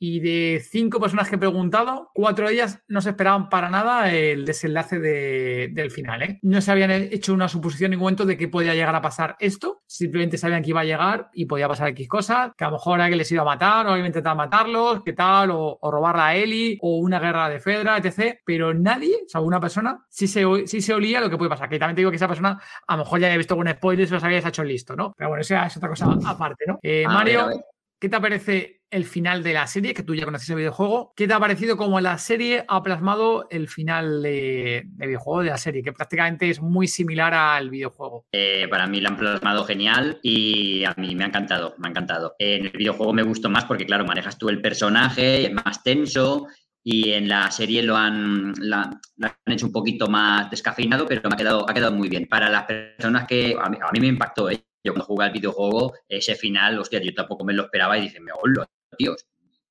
[0.00, 4.12] y de cinco personas que he preguntado, cuatro de ellas no se esperaban para nada
[4.12, 6.22] el desenlace de- del final.
[6.22, 6.38] ¿eh?
[6.42, 9.36] No se habían hecho una suposición en ningún momento de que podía llegar a pasar
[9.40, 9.82] esto.
[9.86, 13.00] Simplemente sabían que iba a llegar y podía pasar X cosas, que a lo mejor
[13.00, 16.28] alguien les iba a matar o iba a intentar matarlos, qué tal, o, o robarla
[16.28, 18.38] a Eli, o una guerra de Fedra, etc.
[18.44, 21.68] Pero nadie, o sea, una persona, sí se, sí se olía lo que puede pasar.
[21.68, 24.04] Que también te digo que esa persona a lo mejor ya había visto algún spoiler
[24.04, 25.12] y se los habías hecho listo, ¿no?
[25.18, 26.78] Pero bueno, esa es otra cosa aparte, ¿no?
[26.82, 27.56] Eh, A ver, Mario, ver.
[28.00, 29.94] ¿Qué te parece el final de la serie?
[29.94, 31.12] Que tú ya conoces el videojuego.
[31.16, 35.50] ¿Qué te ha parecido como la serie ha plasmado el final de, de videojuego de
[35.50, 35.82] la serie?
[35.82, 38.26] Que prácticamente es muy similar al videojuego.
[38.32, 41.90] Eh, para mí lo han plasmado genial y a mí me ha encantado, me ha
[41.90, 42.34] encantado.
[42.38, 46.46] En el videojuego me gustó más porque, claro, manejas tú el personaje, es más tenso
[46.82, 51.20] y en la serie lo han, la, la han hecho un poquito más descafeinado, pero
[51.28, 52.26] me ha quedado, ha quedado muy bien.
[52.26, 54.64] Para las personas que a mí, a mí me impactó, ¿eh?
[54.82, 58.20] yo cuando jugué al videojuego, ese final, hostia, yo tampoco me lo esperaba y dije,
[58.20, 58.66] me hola,
[58.98, 59.24] tíos,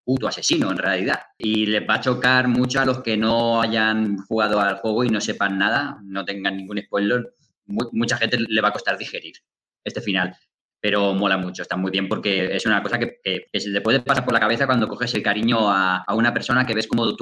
[0.04, 1.20] puto asesino en realidad.
[1.38, 5.10] Y les va a chocar mucho a los que no hayan jugado al juego y
[5.10, 7.28] no sepan nada, no tengan ningún spoiler.
[7.66, 9.36] Mu- mucha gente le va a costar digerir
[9.84, 10.36] este final.
[10.80, 14.00] pero mola mucho, está muy bien porque es una cosa que, que- se te puede
[14.02, 17.16] pasar por la cabeza cuando coges el cariño a, una persona que ves como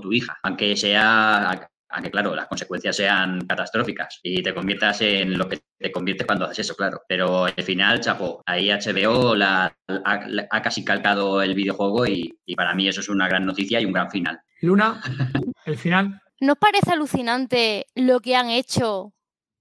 [0.00, 5.48] tu hija, aunque sea, aunque claro, las consecuencias sean catastróficas y te conviertas en lo
[5.48, 7.00] que te conviertes cuando haces eso, claro.
[7.08, 12.38] Pero al final, chapo, ahí HBO la, ha, la- ha casi calcado el videojuego y,
[12.46, 14.40] y para mí eso es una gran noticia y un gran final.
[14.60, 15.00] Luna,
[15.64, 16.20] el final.
[16.40, 19.14] ¿No os parece alucinante lo que han hecho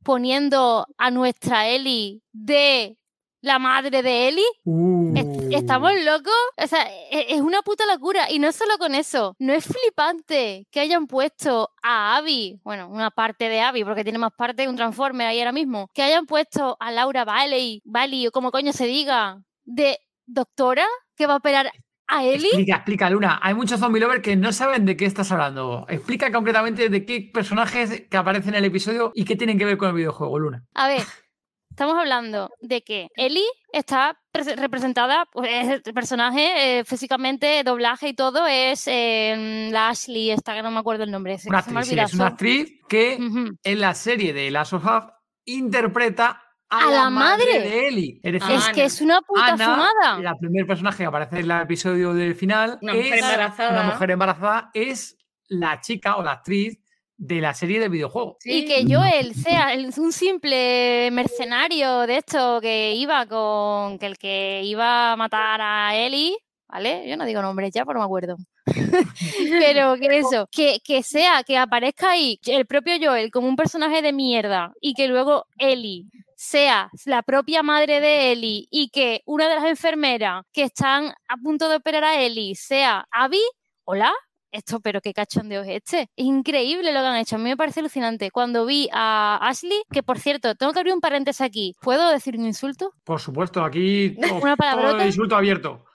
[0.04, 2.98] poniendo a nuestra Eli de
[3.45, 4.43] la madre de Eli?
[4.65, 5.13] Uh.
[5.17, 5.25] Es-
[5.60, 6.34] ¿Estamos locos?
[6.58, 8.29] O sea, e- es una puta locura.
[8.31, 13.12] Y no solo con eso, no es flipante que hayan puesto a Abby, bueno, una
[13.12, 16.25] parte de Abby, porque tiene más parte de un Transformer ahí ahora mismo, que hayan
[16.25, 21.38] puesto a Laura Bailey, Bailey o como coño se diga, de doctora que va a
[21.38, 21.71] operar
[22.08, 22.47] a Eli.
[22.47, 23.39] Explica, explica, Luna.
[23.41, 25.86] Hay muchos zombie lovers que no saben de qué estás hablando.
[25.89, 29.77] Explica concretamente de qué personajes que aparecen en el episodio y qué tienen que ver
[29.77, 30.63] con el videojuego, Luna.
[30.75, 31.01] A ver,
[31.75, 38.07] estamos hablando de que Ellie está pre- representada, pues es el personaje eh, físicamente, doblaje
[38.09, 41.38] y todo, es eh, la Ashley, esta que no me acuerdo el nombre.
[41.45, 43.17] Una actriz, sí, es una actriz que
[43.63, 45.03] en la serie de Last of Us
[45.45, 47.59] interpreta a, ¡A la madre!
[47.59, 48.19] de Ellie.
[48.23, 50.19] Es decir, Es que es una puta Ana, fumada.
[50.21, 53.69] la primer personaje que aparece en el episodio del final, Una es mujer embarazada.
[53.81, 56.79] una mujer embarazada, es la chica o la actriz
[57.17, 58.38] de la serie de videojuego.
[58.43, 63.97] Y que Joel sea el- un simple mercenario de esto que iba con.
[63.99, 66.36] que el que iba a matar a Ellie,
[66.67, 67.08] ¿vale?
[67.08, 68.36] Yo no digo nombres ya, pero no me acuerdo.
[69.60, 74.01] pero que eso, que, que sea, que aparezca ahí el propio Joel como un personaje
[74.01, 79.47] de mierda y que luego Ellie sea la propia madre de Ellie y que una
[79.47, 83.41] de las enfermeras que están a punto de operar a Ellie sea Abby,
[83.86, 84.12] hola,
[84.55, 86.01] esto, pero qué cachondeo es este.
[86.15, 87.35] Es increíble lo que han hecho.
[87.35, 88.31] A mí me parece alucinante.
[88.31, 91.75] Cuando vi a Ashley, que por cierto, tengo que abrir un paréntesis aquí.
[91.81, 92.93] ¿Puedo decir un insulto?
[93.03, 95.85] Por supuesto, aquí todo, Una todo insulto abierto.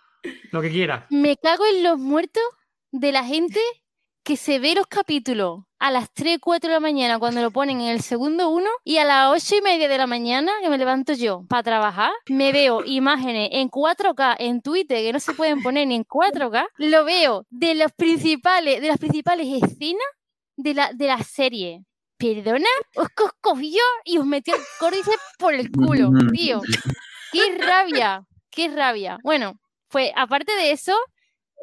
[0.51, 1.07] Lo que quiera.
[1.11, 2.43] Me cago en los muertos
[2.93, 3.61] de la gente
[4.23, 7.81] que se ve los capítulos a las 3, 4 de la mañana cuando lo ponen
[7.81, 10.77] en el segundo uno y a las 8 y media de la mañana que me
[10.77, 15.63] levanto yo para trabajar, me veo imágenes en 4K en Twitter que no se pueden
[15.63, 20.05] poner ni en 4K, lo veo de los principales, de las principales escenas
[20.57, 21.85] de la, de la serie.
[22.19, 26.61] Perdona, os co- cogió y os metió el córdice por el culo, tío.
[27.33, 29.17] Qué rabia, qué rabia.
[29.25, 29.55] Bueno,
[29.89, 30.95] pues aparte de eso,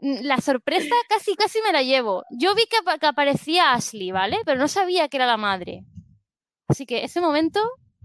[0.01, 2.23] la sorpresa casi casi me la llevo.
[2.31, 4.37] Yo vi que, apa- que aparecía Ashley, ¿vale?
[4.45, 5.83] Pero no sabía que era la madre.
[6.67, 7.59] Así que ese momento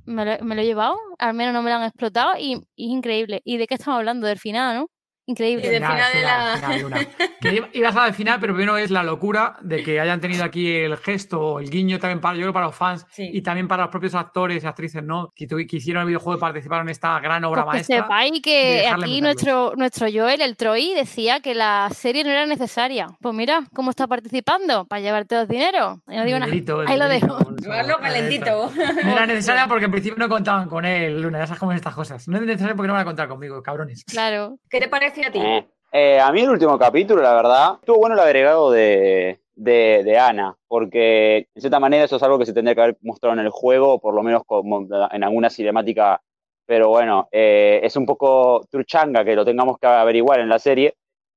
[0.05, 2.87] me lo, me lo he llevado, al menos no me lo han explotado y, y
[2.87, 3.43] es increíble.
[3.45, 4.27] ¿Y de qué estamos hablando?
[4.27, 4.87] Del final, ¿no?
[5.27, 5.67] Increíble.
[5.67, 7.09] Y del final de la- final.
[7.43, 10.45] Que iba- ibas a al final, pero primero es la locura de que hayan tenido
[10.45, 13.29] aquí el gesto, el guiño también para, yo creo, para los fans Sí.
[13.33, 15.31] y también para los propios actores y actrices, ¿no?
[15.35, 18.03] Que, que hicieron el videojuego y participaron en esta gran obra Pues que maestra.
[18.05, 22.47] sepáis de que aquí nuestro, nuestro Joel, el Troy, decía que la serie no era
[22.47, 23.09] necesaria.
[23.21, 25.99] Pues mira cómo está participando para llevarte los dineros.
[26.09, 26.47] Y no digo nada.
[26.47, 27.39] Dinerito, el Ahí lo dejo.
[27.61, 28.71] Llevarlo calentito.
[29.05, 31.39] No era necesaria porque en principio no contaban con él, Luna.
[31.41, 32.29] Ya sabes cómo son estas cosas.
[32.29, 34.05] No es necesario porque no van a contar conmigo, cabrones.
[34.05, 34.59] Claro.
[34.71, 35.39] ¿Qué te parece a ti?
[35.39, 40.03] Eh, eh, a mí el último capítulo, la verdad, estuvo bueno el agregado de, de,
[40.05, 43.35] de Ana, porque en cierta manera eso es algo que se tendría que haber mostrado
[43.35, 46.21] en el juego, por lo menos como en alguna cinemática,
[46.67, 50.95] pero bueno, eh, es un poco truchanga que lo tengamos que averiguar en la serie,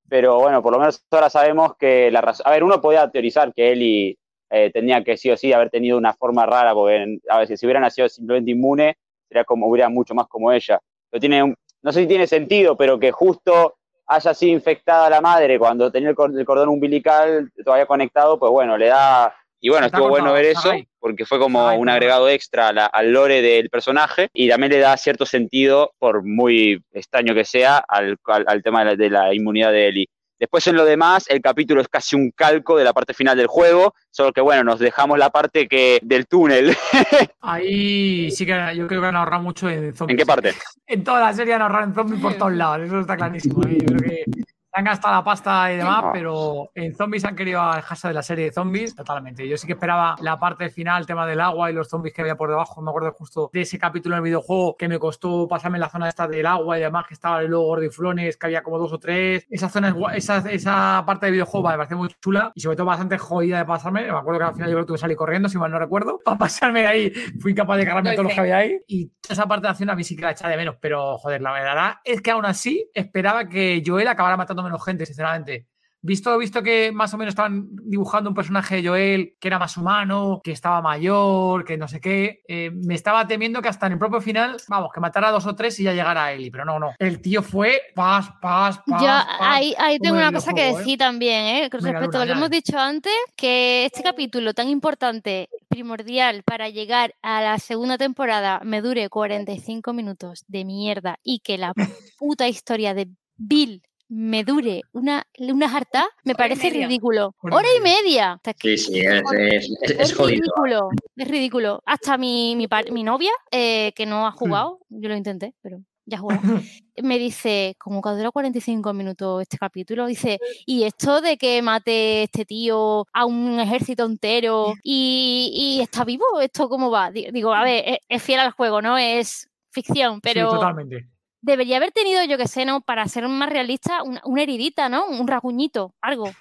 [0.07, 2.45] pero bueno, por lo menos ahora sabemos que la razón...
[2.47, 4.17] A ver, uno podía teorizar que Ellie
[4.51, 7.47] eh, tenía que sí o sí haber tenido una forma rara, porque en- a ver,
[7.57, 8.95] si hubiera nacido simplemente inmune,
[9.27, 10.79] sería como, hubiera mucho más como ella.
[11.09, 11.55] Pero tiene un-
[11.86, 13.76] no sé si tiene sentido, pero que justo
[14.08, 18.52] haya sido infectada la madre cuando tenía el, cor- el cordón umbilical todavía conectado, pues
[18.52, 19.34] bueno, le da...
[19.62, 20.69] Y bueno, estuvo bueno ver eso,
[21.00, 24.98] porque fue como un agregado extra la- al lore del personaje y también le da
[24.98, 29.34] cierto sentido, por muy extraño que sea, al, al- al tema de la, de la
[29.34, 30.08] inmunidad de Ellie.
[30.39, 33.48] Después en lo demás, el capítulo es casi un calco de la parte final del
[33.48, 36.76] juego, solo que bueno, nos dejamos la parte que del túnel.
[37.41, 40.13] Ahí sí que yo creo que han ahorrado mucho en zombies.
[40.13, 40.54] ¿En qué parte?
[40.88, 43.63] En toda la serie han ahorrado en zombies por todos lados, eso está clarísimo.
[43.63, 43.78] ¿eh?
[43.80, 47.61] Yo creo que se han gastado la pasta y demás, pero en zombies han querido
[47.61, 49.47] alejarse de la serie de zombies totalmente.
[49.47, 52.21] Yo sí que esperaba la parte final, el tema del agua y los zombies que
[52.21, 52.81] había por debajo.
[52.81, 55.89] Me acuerdo justo de ese capítulo en el videojuego que me costó pasarme en la
[55.89, 58.99] zona esta del agua y demás, que estaba luego gordiflones, que había como dos o
[58.99, 59.47] tres.
[59.49, 63.17] Esa zona, esa, esa parte del videojuego me parece muy chula y sobre todo bastante
[63.17, 64.01] jodida de pasarme.
[64.11, 65.79] Me acuerdo que al final yo creo que tuve que salir corriendo, si mal no
[65.79, 67.13] recuerdo, para pasarme de ahí.
[67.39, 68.77] Fui incapaz de cargarme Lo todos los que había ahí.
[68.89, 71.41] Y esa parte de acción a mí sí que la echa de menos, pero joder,
[71.41, 75.67] la verdad es que aún así esperaba que Joel acabara matando menos gente, sinceramente.
[76.01, 79.75] visto visto que más o menos estaban dibujando un personaje de Joel que era más
[79.75, 83.93] humano, que estaba mayor, que no sé qué, eh, me estaba temiendo que hasta en
[83.93, 86.51] el propio final, vamos, que matara a dos o tres y ya llegara a Eli,
[86.51, 86.93] pero no, no.
[86.99, 89.01] El tío fue pas, pas, pas.
[89.01, 90.75] Yo pas, ahí, ahí tengo en una cosa que ¿eh?
[90.75, 91.69] decir también, ¿eh?
[91.71, 96.69] Con respecto a lo que hemos dicho antes, que este capítulo tan importante, primordial para
[96.69, 101.73] llegar a la segunda temporada, me dure 45 minutos de mierda y que la
[102.17, 106.87] puta historia de Bill me dure una, una harta, me parece media.
[106.87, 107.35] ridículo.
[107.41, 108.39] Hora y Hora y media.
[108.57, 110.41] Que Sí, sí, es, es, es- es es jodido.
[110.41, 111.81] ridículo, es ridículo.
[111.85, 116.21] Hasta mi, mi, novia, eh, que no ha jugado, yo lo intenté, pero ya ha
[116.21, 116.41] jugado,
[117.03, 122.23] me dice, como que dura 45 minutos este capítulo, dice, y esto de que mate
[122.23, 127.09] este tío a un ejército entero y, y está vivo, ¿esto cómo va?
[127.09, 128.97] Di- Digo, a ver, es, es fiel al juego, ¿no?
[128.99, 131.07] Es ficción, Sí, pero totalmente.
[131.45, 132.81] Debería haber tenido, yo que sé, ¿no?
[132.81, 135.05] Para ser más realista, una, una heridita, ¿no?
[135.05, 136.31] Un rasguñito, algo.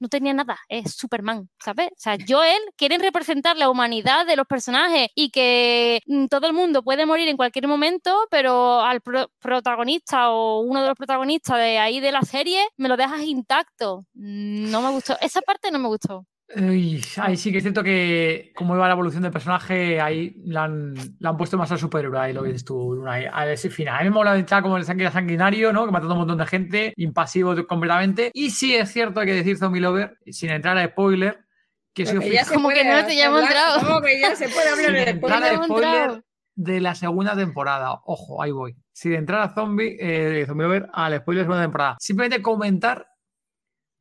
[0.00, 1.88] No tenía nada, es Superman, ¿sabes?
[1.92, 6.52] O sea, Joel quieren representar la humanidad de los personajes y que mm, todo el
[6.52, 11.56] mundo puede morir en cualquier momento, pero al pro- protagonista o uno de los protagonistas
[11.56, 14.04] de ahí de la serie me lo dejas intacto.
[14.12, 16.26] No me gustó, esa parte no me gustó.
[16.56, 20.64] Uy, ahí sí que es cierto que como iba la evolución del personaje, ahí la
[20.64, 23.68] han, la han puesto más al superhéroe, ahí lo que dices tú, Luna, a ese
[23.68, 23.96] final.
[23.96, 25.84] A mí me mola entrar como el sangre sanguinario, ¿no?
[25.84, 28.30] Que matando a un montón de gente, impasivo completamente.
[28.32, 31.44] Y sí es cierto, hay que decir Zombie Lover, sin entrar a spoiler,
[31.92, 33.86] que Porque ya se Como que no, te ya hemos hablar- entrado.
[33.86, 36.24] como que ya se puede hablar de entrar spoiler.
[36.54, 38.00] de la segunda temporada.
[38.06, 38.74] Ojo, ahí voy.
[38.92, 41.96] Sin entrar a Zombie, eh, de Zombie Lover al spoiler de la segunda temporada.
[42.00, 43.06] Simplemente comentar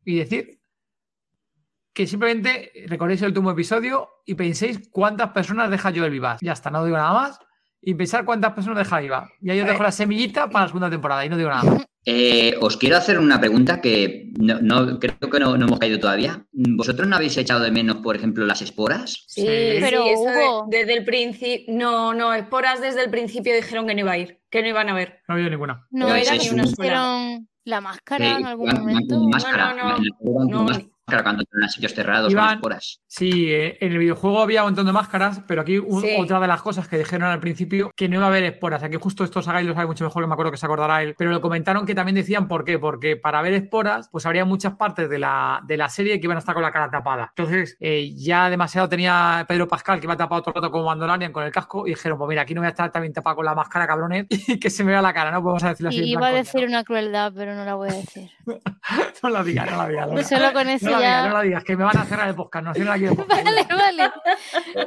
[0.05, 0.56] y decir
[1.97, 6.37] que simplemente recordéis el último episodio y penséis cuántas personas deja Joel vivas.
[6.41, 7.39] Ya está, no digo nada más.
[7.81, 9.27] Y pensar cuántas personas deja viva.
[9.41, 11.85] Y ahí os dejo la semillita para la segunda temporada y no digo nada más.
[12.09, 15.99] Eh, os quiero hacer una pregunta que no, no- creo que no, no hemos caído
[15.99, 16.45] todavía.
[16.53, 19.25] ¿Vosotros no habéis echado de menos, por ejemplo, las esporas?
[19.27, 19.47] Sí, Sí.
[19.81, 21.65] Pero sí, eso de- hubo- desde el principio.
[21.75, 24.87] No, no, Esporas desde el principio dijeron que no iba a ir, que no iban
[24.87, 25.19] a ver.
[25.27, 25.85] No ha habido ninguna.
[25.91, 29.23] No, Pues era es que un- pusieron la máscara Sí, en algún momento.
[29.27, 29.97] máscara, No,
[30.45, 30.79] no, no.
[31.07, 32.99] Máscara cuando entran a sitios cerrados Iban- con esporas.
[33.07, 36.15] Sí, eh, en el videojuego había un montón de máscaras, pero aquí un- Sí.
[36.19, 38.83] otra de las cosas que dijeron al principio que no iba a haber esporas.
[38.83, 41.15] Aquí justo esto Sagai lo sabe mucho mejor, que me acuerdo que se acordará él.
[41.17, 42.77] Pero lo comentaron que también decían por qué.
[42.77, 46.35] Porque para ver esporas, pues habría muchas partes de la, de la serie que iban
[46.35, 47.31] a estar con la cara tapada.
[47.35, 51.31] Entonces, eh, ya demasiado tenía Pedro Pascal, que iba tapado todo el rato como Mandalorian
[51.31, 53.45] con el casco, y dijeron, pues mira, aquí no voy a estar también tapado con
[53.45, 55.41] la máscara, cabrones, y que se me vea la cara, ¿no?
[55.41, 55.99] Podemos decirlo así.
[55.99, 58.29] en Y iba a decir una crueldad, pero no la voy a decir.
[59.23, 59.29] ¿no?
[59.29, 60.07] La digas, no la digas.
[60.09, 62.05] no la- Solo con eso No la digas, no la digas, que me van a
[62.05, 62.65] cerrar el podcast.
[62.65, 63.43] No, si no la quiero podcast.
[63.43, 64.11] Vale, vale.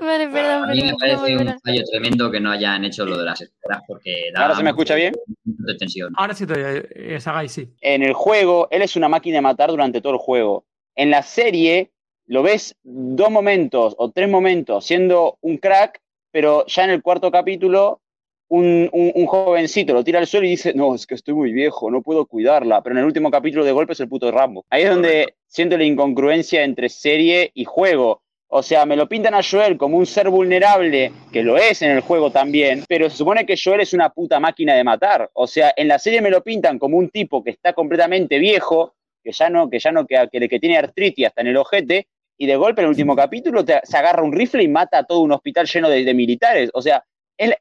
[0.01, 3.25] Vale, perdón, A mí me parece un fallo tremendo que no hayan hecho lo de
[3.25, 5.15] las esporas porque da ¿Ahora se me escucha bien?
[5.45, 6.13] de tensión.
[6.17, 7.73] Ahora sí te eh, Sagai, sí.
[7.81, 10.65] En el juego, él es una máquina de matar durante todo el juego.
[10.95, 11.91] En la serie,
[12.27, 17.31] lo ves dos momentos o tres momentos siendo un crack, pero ya en el cuarto
[17.31, 18.01] capítulo,
[18.51, 21.53] un, un- un jovencito lo tira al suelo y dice, no, es que estoy muy
[21.53, 22.83] viejo, no puedo cuidarla.
[22.83, 24.65] Pero en el último capítulo de golpe es el puto Rambo.
[24.71, 28.23] Ahí es donde siento la incongruencia entre serie y juego.
[28.53, 31.93] O sea, me lo pintan a Joel como un ser vulnerable, que lo es en
[31.93, 35.31] el juego también, pero se supone que Joel es una puta máquina de matar.
[35.35, 38.95] O sea, en la serie me lo pintan como un tipo que está completamente viejo,
[39.23, 42.09] que ya no, que ya no, que, que, que tiene artritis hasta en el ojete,
[42.37, 45.05] y de golpe en el último capítulo te- se agarra un rifle y mata a
[45.05, 46.71] todo un hospital lleno de, de militares.
[46.75, 47.05] O sea,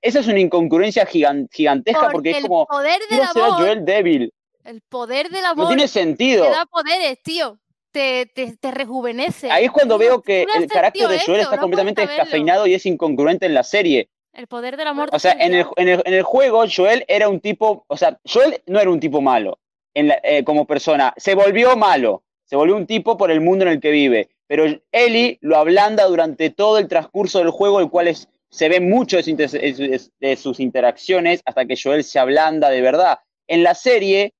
[0.02, 3.86] esa es una incongruencia gigan- gigantesca porque, es el como, poder del a amor, Joel
[3.86, 4.34] débil.
[4.65, 6.44] el poder del No amor tiene sentido.
[6.46, 7.58] te da poderes, tío.
[7.92, 9.50] Te, te, te rejuvenece.
[9.50, 12.68] Ahí es cuando no- veo que no el carácter de Joel está no completamente descafeinado
[12.68, 14.10] y es incongruente en la serie.
[14.32, 15.10] El poder del amor.
[15.12, 18.20] O sea, en el, en, el, en el juego, Joel era un tipo, o sea,
[18.32, 19.58] Joel no era un tipo malo
[19.96, 23.65] en la- eh, como persona, se volvió malo, se volvió un tipo por el mundo
[23.65, 27.89] en el que vive, pero Ellie lo ablanda durante todo el transcurso del juego, el
[27.89, 33.20] cual es, se ve mucho de, sus interacciones hasta que Joel se ablanda de verdad.
[33.48, 34.34] En la serie,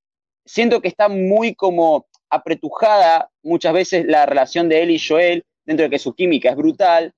[0.46, 5.84] siento que está muy como apretujada muchas veces la relación de Ellie y Joel, dentro
[5.84, 7.14] de que su química es brutal,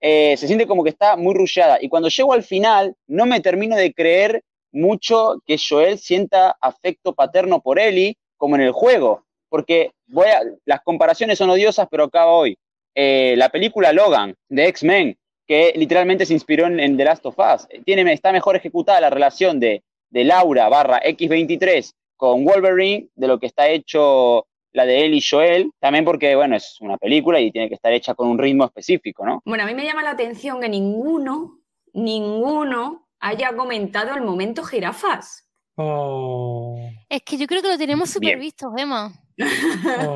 [0.00, 1.78] eh, se siente como que está muy rullada.
[1.80, 7.14] Y cuando llego al final, no me termino de creer mucho que Joel sienta afecto
[7.14, 9.24] paterno por Ellie, como en el juego.
[9.48, 12.58] Porque voy a, las comparaciones son odiosas, pero acaba hoy.
[12.94, 17.36] Eh, la película Logan, de X-Men, que literalmente se inspiró en, en The Last of
[17.38, 23.26] Us, tiene, está mejor ejecutada la relación de, de Laura barra X23 con Wolverine de
[23.28, 27.38] lo que está hecho la de él y Joel, también porque, bueno, es una película
[27.40, 29.40] y tiene que estar hecha con un ritmo específico, ¿no?
[29.44, 31.60] Bueno, a mí me llama la atención que ninguno,
[31.92, 35.48] ninguno haya comentado el momento jirafas.
[35.76, 36.76] Oh.
[37.08, 39.12] Es que yo creo que lo tenemos súper visto, Gemma.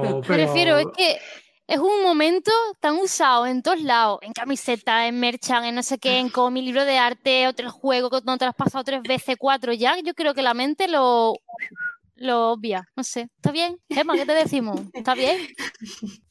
[0.03, 1.19] O- Me refiero, es que
[1.69, 2.51] es un momento
[2.81, 6.65] tan usado en todos lados, en camiseta, en merchan, en no sé qué, en cómic,
[6.65, 10.01] libro de arte, otro juego que no te lo has pasado tres veces, cuatro ya,
[10.01, 11.35] yo creo que la mente lo,
[12.19, 13.77] lo obvia, no sé, ¿está bien?
[13.89, 14.81] Gemma, ¿qué te decimos?
[14.93, 15.37] ¿Está bien?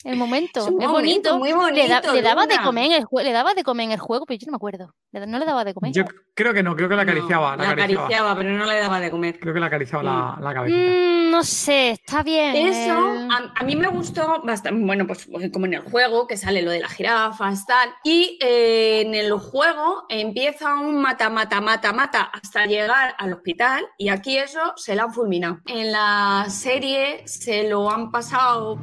[0.03, 1.39] El momento, Es es, un momento bonito.
[1.39, 3.85] muy le, da- bonito, le daba de comer en el juego, le daba de comer
[3.85, 4.93] en el juego, pero yo no me acuerdo.
[5.11, 5.91] No le daba de comer.
[5.93, 6.03] Yo
[6.35, 7.55] creo que no, creo que la acariciaba.
[7.57, 8.05] la la acariciaba.
[8.05, 9.39] acariciaba, pero no le daba de comer.
[9.39, 10.91] Creo que la acariciaba la, la cabecita.
[10.91, 12.55] Mm, no sé, está bien.
[12.55, 16.27] Eso el- a, a mí me gustó bastante, bueno, pues pues, como en el juego,
[16.27, 21.29] que sale lo de las jirafas, tal, y eh, en el juego empieza un mata,
[21.29, 25.59] mata, mata, mata hasta llegar al hospital, y aquí eso se lo han fulminado.
[25.77, 28.77] En la serie se lo han pasado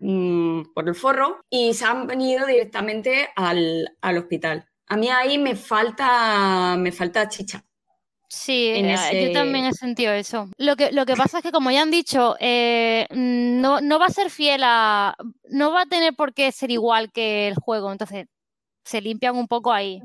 [0.00, 4.66] mm, por el forro y se han venido directamente al, al hospital.
[4.88, 7.62] A mí ahí me falta, me falta chicha.
[8.26, 10.48] Sí, eh, ese- yo también he sentido eso.
[10.56, 14.06] Lo que, lo que pasa es que, como ya han dicho, eh, no, no va
[14.06, 15.14] a ser fiel a.
[15.50, 18.26] No va a tener por qué ser igual que el juego, entonces
[18.84, 20.00] se limpian un poco ahí.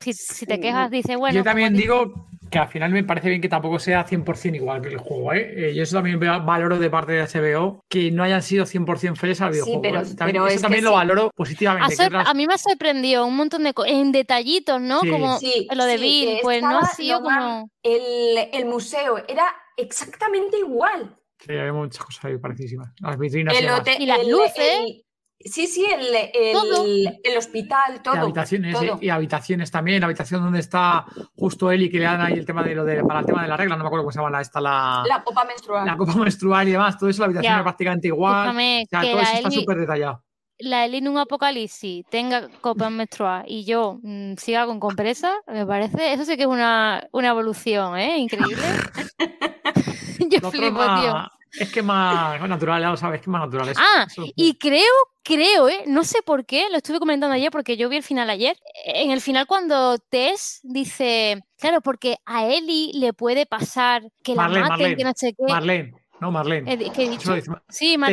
[0.00, 1.36] Si, si te quejas, dice, bueno.
[1.40, 4.80] Yo también di- digo que al final me parece bien que tampoco sea 100% igual
[4.80, 5.32] que el juego.
[5.32, 5.70] ¿eh?
[5.70, 9.40] Eh, yo eso también valoro de parte de HBO que no hayan sido 100% fieles
[9.40, 9.82] al Sí, videojuego.
[9.82, 10.04] pero- ¿eh?
[10.16, 10.96] También- pero eso es que también lo sí.
[10.96, 11.96] valoro positivamente.
[12.14, 15.00] a mí me ha sorprendido un montón de cosas, en detallitos, ¿no?
[15.00, 15.10] Sí.
[15.10, 17.68] Como Sí, lo de sí, Bill, pues no ha sido como.
[17.82, 19.44] El, el museo era
[19.76, 21.16] exactamente igual.
[21.38, 22.90] Sí, hay muchas cosas ahí parecidísimas.
[23.00, 23.80] Las vitrinas y El demás.
[23.80, 24.54] hotel- Y las el- luces.
[24.80, 25.04] el-
[25.40, 28.14] sí, sí, el, el- hospital, Y todo.
[28.16, 28.84] habitaciones, todo.
[28.84, 31.04] eh, y habitaciones también, la habitación donde está
[31.36, 33.42] justo él y que le dan ahí el tema de lo de, para el tema
[33.42, 35.86] de la regla, no me acuerdo cómo se llama la, esta, la, La copa menstrual.
[35.86, 37.58] la copa menstrual y demás, todo eso, la habitación Ya.
[37.58, 38.34] es prácticamente igual.
[38.48, 40.24] Escúchame, O sea, que todo eso está súper detallado.
[40.58, 45.66] la Eli en un apocalipsis tenga copa menstrual y yo mm, siga con compresa, me
[45.66, 48.18] parece, eso sí que es una, una evolución, ¿eh?
[48.18, 48.62] Increíble.
[50.30, 51.14] yo flipo, tío.
[51.58, 53.68] Es que es más natural, ya lo sabes, que es más natural.
[53.68, 53.80] eso.
[53.82, 54.82] Ah, Eso- Y creo,
[55.22, 55.84] creo, ¿eh?
[55.86, 58.56] No sé por qué, lo estuve comentando ayer porque yo vi el final ayer.
[58.84, 64.48] En el final cuando Tess dice, claro, porque a Eli le puede pasar que la
[64.48, 65.44] maten, Marlene, que no sé qué.
[65.52, 66.72] Marlene, no Marlene.
[66.72, 67.34] Eh, ¿Qué he dicho?
[67.68, 68.12] Sí, Mar-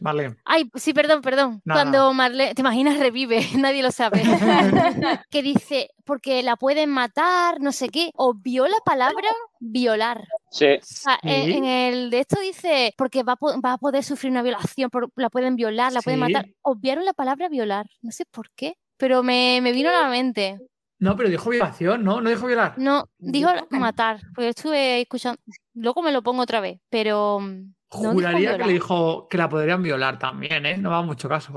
[0.00, 0.36] Marlene.
[0.44, 1.60] Ay, sí, perdón, perdón.
[1.64, 2.12] Nada, Cuando.
[2.14, 4.22] Marlene, te imaginas, revive, nadie lo sabe.
[5.30, 8.10] que dice, porque la pueden matar, no sé qué.
[8.16, 9.28] Obvió la palabra
[9.60, 10.24] violar.
[10.50, 10.66] Sí.
[10.74, 11.52] O sea, en, Sí.
[11.58, 15.30] en el de esto dice, porque va va a poder sufrir una violación, por- la
[15.30, 16.46] pueden violar, la pueden matar.
[16.62, 17.86] Obviaron la palabra violar.
[18.02, 20.58] No sé por qué, pero me, me vino a la mente.
[21.04, 22.22] No, pero dijo violación, ¿no?
[22.22, 22.72] No dijo violar.
[22.78, 25.38] No, dijo matar, porque estuve escuchando.
[25.74, 27.40] Luego me lo pongo otra vez, pero.
[27.40, 30.78] mm, no Juraría que le dijo que la podrían violar también, ¿eh?
[30.78, 31.52] No va mucho caso.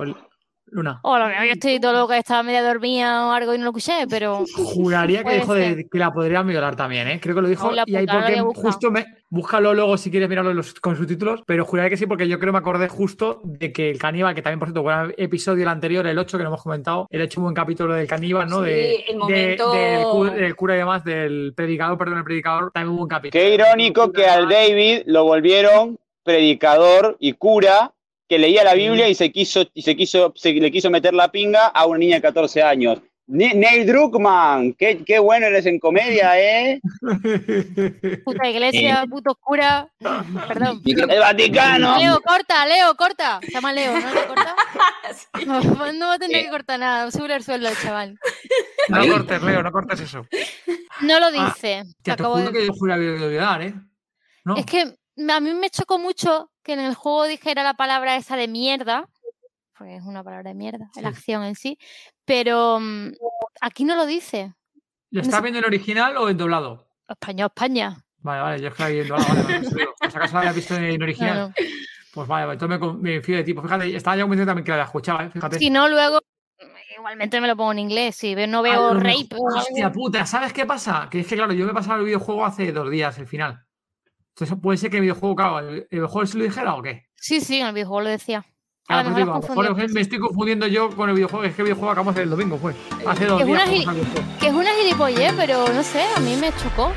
[0.68, 1.00] El- Luna.
[1.04, 3.58] O a lo mejor yo estoy todo lo que estaba media dormida o algo y
[3.58, 4.44] no lo escuché, pero.
[4.54, 7.20] Juraría que dijo de- que la podrían violar también, ¿eh?
[7.22, 7.72] Creo que lo dijo.
[7.86, 9.06] y ahí porque justo me.
[9.30, 12.54] Búscalo luego si quieres mirarlo los- con subtítulos, pero juraría que sí, porque yo creo
[12.54, 16.08] me acordé justo de que el caníbal, que también, por cierto, buen episodio el anterior,
[16.08, 18.60] el 8, que lo hemos comentado, el hecho un buen capítulo del caníbal, ¿no?
[18.64, 22.24] Sí, de, el de- momento- del, cu- del cura y demás, del predicador, perdón, el
[22.24, 23.32] predicador, también un buen capítulo.
[23.42, 27.92] Qué irónico que al David lo volvieron predicador y cura
[28.28, 31.32] que leía la Biblia y se quiso y se quiso se le quiso meter la
[31.32, 33.00] pinga a una niña de 14 años.
[33.30, 36.80] Ne- Neil Druckmann, qué, qué bueno eres en comedia, ¿eh?
[38.24, 39.88] Puta iglesia, puto cura.
[40.48, 40.82] Perdón.
[40.86, 41.98] El Vaticano.
[41.98, 43.40] Leo, corta, Leo, corta.
[43.44, 44.14] Se llama Leo, ¿no?
[44.14, 44.56] ¿Le corta?
[45.46, 45.62] No,
[45.94, 46.44] no va a tener Eh.
[46.46, 47.12] que cortar nada.
[47.12, 48.18] Sube el sueldo al chaval.
[48.90, 50.26] No cortes, Leo, no cortes eso.
[51.02, 51.84] No lo Ah, dice.
[51.84, 53.74] Tía, te acabo juro de- que yo juraría que violar, ¿eh?
[54.46, 54.56] No.
[54.58, 58.36] Es que a mí me chocó mucho que en el juego dijera la palabra esa
[58.36, 59.08] de mierda,
[59.78, 61.80] porque es una palabra de mierda, la acción en sí,
[62.26, 63.14] pero mm,
[63.62, 64.54] aquí no lo dice.
[65.10, 66.90] ¿Lo no estás sé- viendo en original o en doblado?
[67.08, 67.98] España, España.
[68.18, 69.34] Vale, vale, yo es que vi en doblado.
[69.44, 69.60] Vale,
[70.00, 71.54] por si acaso la había visto en original.
[72.14, 73.54] Pues vale, vale, entonces me, me fío de ti.
[73.54, 75.30] Pues fíjate, estaba ya convencido también que la escuchaba, ¿eh?
[75.30, 75.60] Fíjate.
[75.60, 76.20] Si no, luego
[76.60, 78.16] mm, igualmente me lo pongo en inglés.
[78.16, 81.08] Si no veo lo rape Hostia puta, ¿sabes qué pasa?
[81.10, 83.64] Que es que, claro, yo me he pasado el videojuego hace dos días, el final.
[84.40, 87.08] Entonces puede ser que el videojuego, claro, ¿el, el videojuego sí lo dijera o qué?
[87.16, 88.46] Sí, sí, en el videojuego lo decía.
[88.86, 89.94] Claro, A lo pues digo, a has lo mejor confundido.
[89.96, 91.44] me estoy confundiendo yo con el videojuego.
[91.46, 92.74] Es que el videojuego acabamos el domingo, fue.
[93.08, 93.70] Hace dos Es días.
[93.88, 93.94] una.
[94.40, 96.92] Que es una gilipollez, pero no sé, a mí me chocó.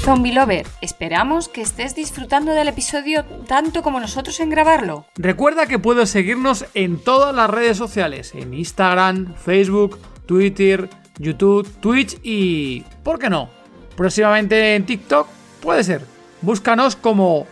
[0.00, 5.06] Zombie Lover, esperamos que estés disfrutando del episodio tanto como nosotros en grabarlo.
[5.16, 10.88] Recuerda que puedes seguirnos en todas las redes sociales, en Instagram, Facebook, Twitter,
[11.18, 12.80] YouTube, Twitch y...
[13.04, 13.48] ¿Por qué no?
[13.96, 15.28] Próximamente en TikTok,
[15.60, 16.02] puede ser.
[16.40, 17.46] Búscanos como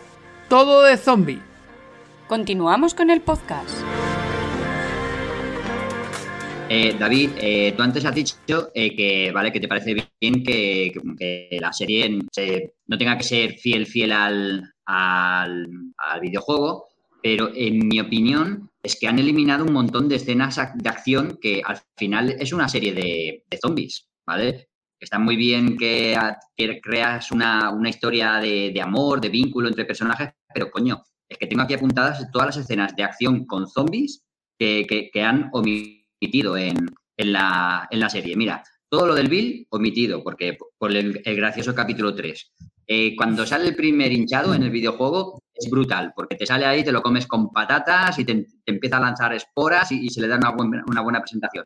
[0.49, 1.39] Todo de Zombie.
[2.27, 3.69] Continuamos con el podcast.
[6.73, 8.35] Eh, David, eh, tú antes has dicho
[8.73, 11.01] eh, que vale que te parece bien que, que-
[11.51, 15.67] que la serie se- no tenga que ser fiel fiel al, al,
[15.97, 16.87] al videojuego,
[17.21, 21.61] pero en mi opinión es que han eliminado un montón de escenas de acción que
[21.63, 24.69] al final es una serie de, de zombies, ¿vale?
[25.01, 29.67] Está muy bien que, a- que creas una, una historia de, de amor, de vínculo
[29.67, 33.67] entre personajes, pero coño, es que tengo aquí apuntadas todas las escenas de acción con
[33.67, 34.23] zombies
[34.59, 36.85] que, que- han omitido en,
[37.17, 38.35] en la, en la serie.
[38.35, 42.51] Mira, todo lo del Bill omitido, porque por el, gracioso capítulo 3.
[42.85, 46.83] Eh, cuando sale el primer hinchado en el videojuego es brutal, porque te sale ahí,
[46.83, 50.35] te lo comes con patatas y te, empieza a lanzar esporas y, se le da
[50.37, 51.65] una una buena presentación.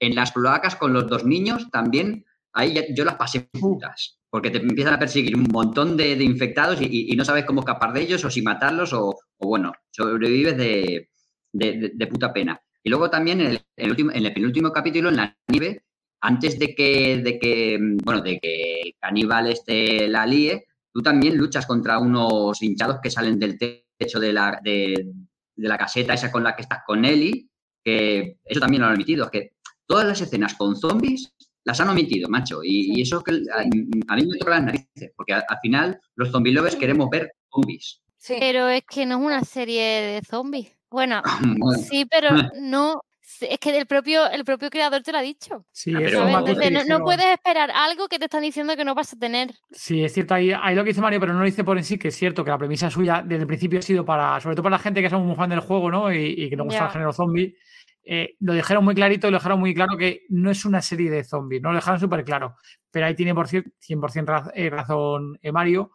[0.00, 2.24] En las cloacas con los dos niños también,
[2.54, 6.24] ahí ya- yo las pasé putas, porque te empiezan a perseguir un montón de, de
[6.24, 9.48] infectados y, y- y no sabes cómo escapar de ellos o si matarlos o, o
[9.48, 11.10] bueno, sobrevives de,
[11.52, 12.60] de- puta pena.
[12.82, 15.84] Y luego también en el, el último, en el penúltimo capítulo, en la nieve,
[16.20, 21.36] antes de que, de que, bueno, de que el caníbal este la líe, tú también
[21.36, 25.10] luchas contra unos hinchados que salen del techo de la, de,
[25.56, 27.48] de la caseta esa con la que estás con Ellie,
[27.84, 29.52] que eso también lo han omitido, es que
[29.86, 31.32] todas las escenas con zombies
[31.64, 34.64] las han omitido, macho, y, y eso es que a, a mí me toca las
[34.64, 38.00] narices, porque al, al final los zombie lovers queremos ver zombies.
[38.16, 38.36] Sí.
[38.38, 40.76] Pero es que no es una serie de zombies.
[40.90, 41.22] Bueno,
[41.58, 42.28] Bueno, sí, pero
[42.60, 43.02] no.
[43.40, 45.64] Es que el propio, el propio creador te lo ha dicho.
[45.72, 48.84] Sí, Ah, eso es Entonces, no, no puedes esperar algo que te están diciendo que
[48.84, 49.50] no vas a tener.
[49.70, 51.82] Sí, es cierto, ahí, ahí lo que dice Mario, pero no lo dice por en
[51.84, 54.54] sí, que es cierto que la premisa suya desde el principio ha sido para, sobre
[54.54, 56.12] todo para la gente que somos muy fan del juego, ¿no?
[56.12, 57.56] Y, y que nos gusta el género zombie.
[58.04, 61.24] Eh, lo dijeron muy clarito lo dejaron muy claro que no es una serie de
[61.24, 61.70] zombies, ¿no?
[61.70, 62.56] Lo dejaron súper claro.
[62.90, 65.92] Pero ahí tiene por cier- 100% raz- eh, razón eh, Mario,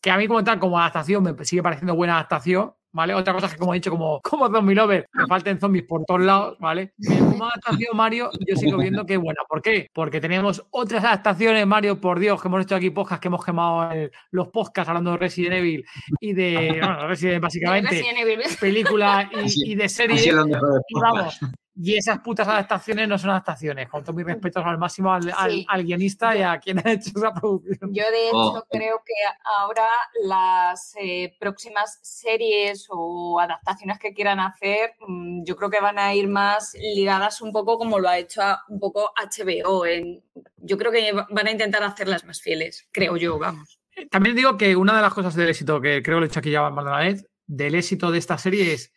[0.00, 3.14] que a mí como tal, como adaptación, me sigue pareciendo buena adaptación, ¿vale?
[3.14, 6.04] Otra cosa es que, como he dicho, como, como zombie lover, me falten zombies por
[6.04, 6.92] todos lados, ¿vale?
[7.06, 9.40] Como adaptación, Mario, yo sigo viendo que es buena.
[9.48, 9.88] ¿Por qué?
[9.92, 13.90] Porque tenemos otras adaptaciones, Mario, por Dios, que hemos hecho aquí podcasts, que hemos quemado
[13.92, 15.84] el- los podcasts hablando de Resident Evil
[16.20, 18.38] y de, bueno, Resident básicamente, Resident Evil.
[18.60, 20.18] película Sí, y, y de han serie.
[20.18, 21.40] sido los mejores Y vamos,
[21.74, 23.88] y esas putas adaptaciones no son adaptaciones.
[23.88, 25.66] Con todos mis respetos al máximo al, al- Sí.
[25.68, 27.92] al guionista y a quien ha hecho esa producción.
[27.94, 28.64] Yo de hecho Oh.
[28.70, 29.12] creo que
[29.58, 29.86] ahora
[30.24, 36.14] las eh, próximas series o adaptaciones que quieran hacer, mm, yo creo que van a
[36.14, 39.86] ir más ligadas un poco como lo ha hecho a- un poco HBO.
[39.86, 40.22] En,
[40.56, 43.80] yo creo que va- van a intentar hacerlas más fieles, creo yo, vamos.
[44.10, 46.40] También digo que una de las cosas del éxito, que creo que lo he dicho
[46.40, 48.92] aquí ya más de una vez, del éxito de esta serie es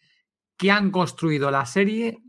[0.58, 2.20] que han construido la serie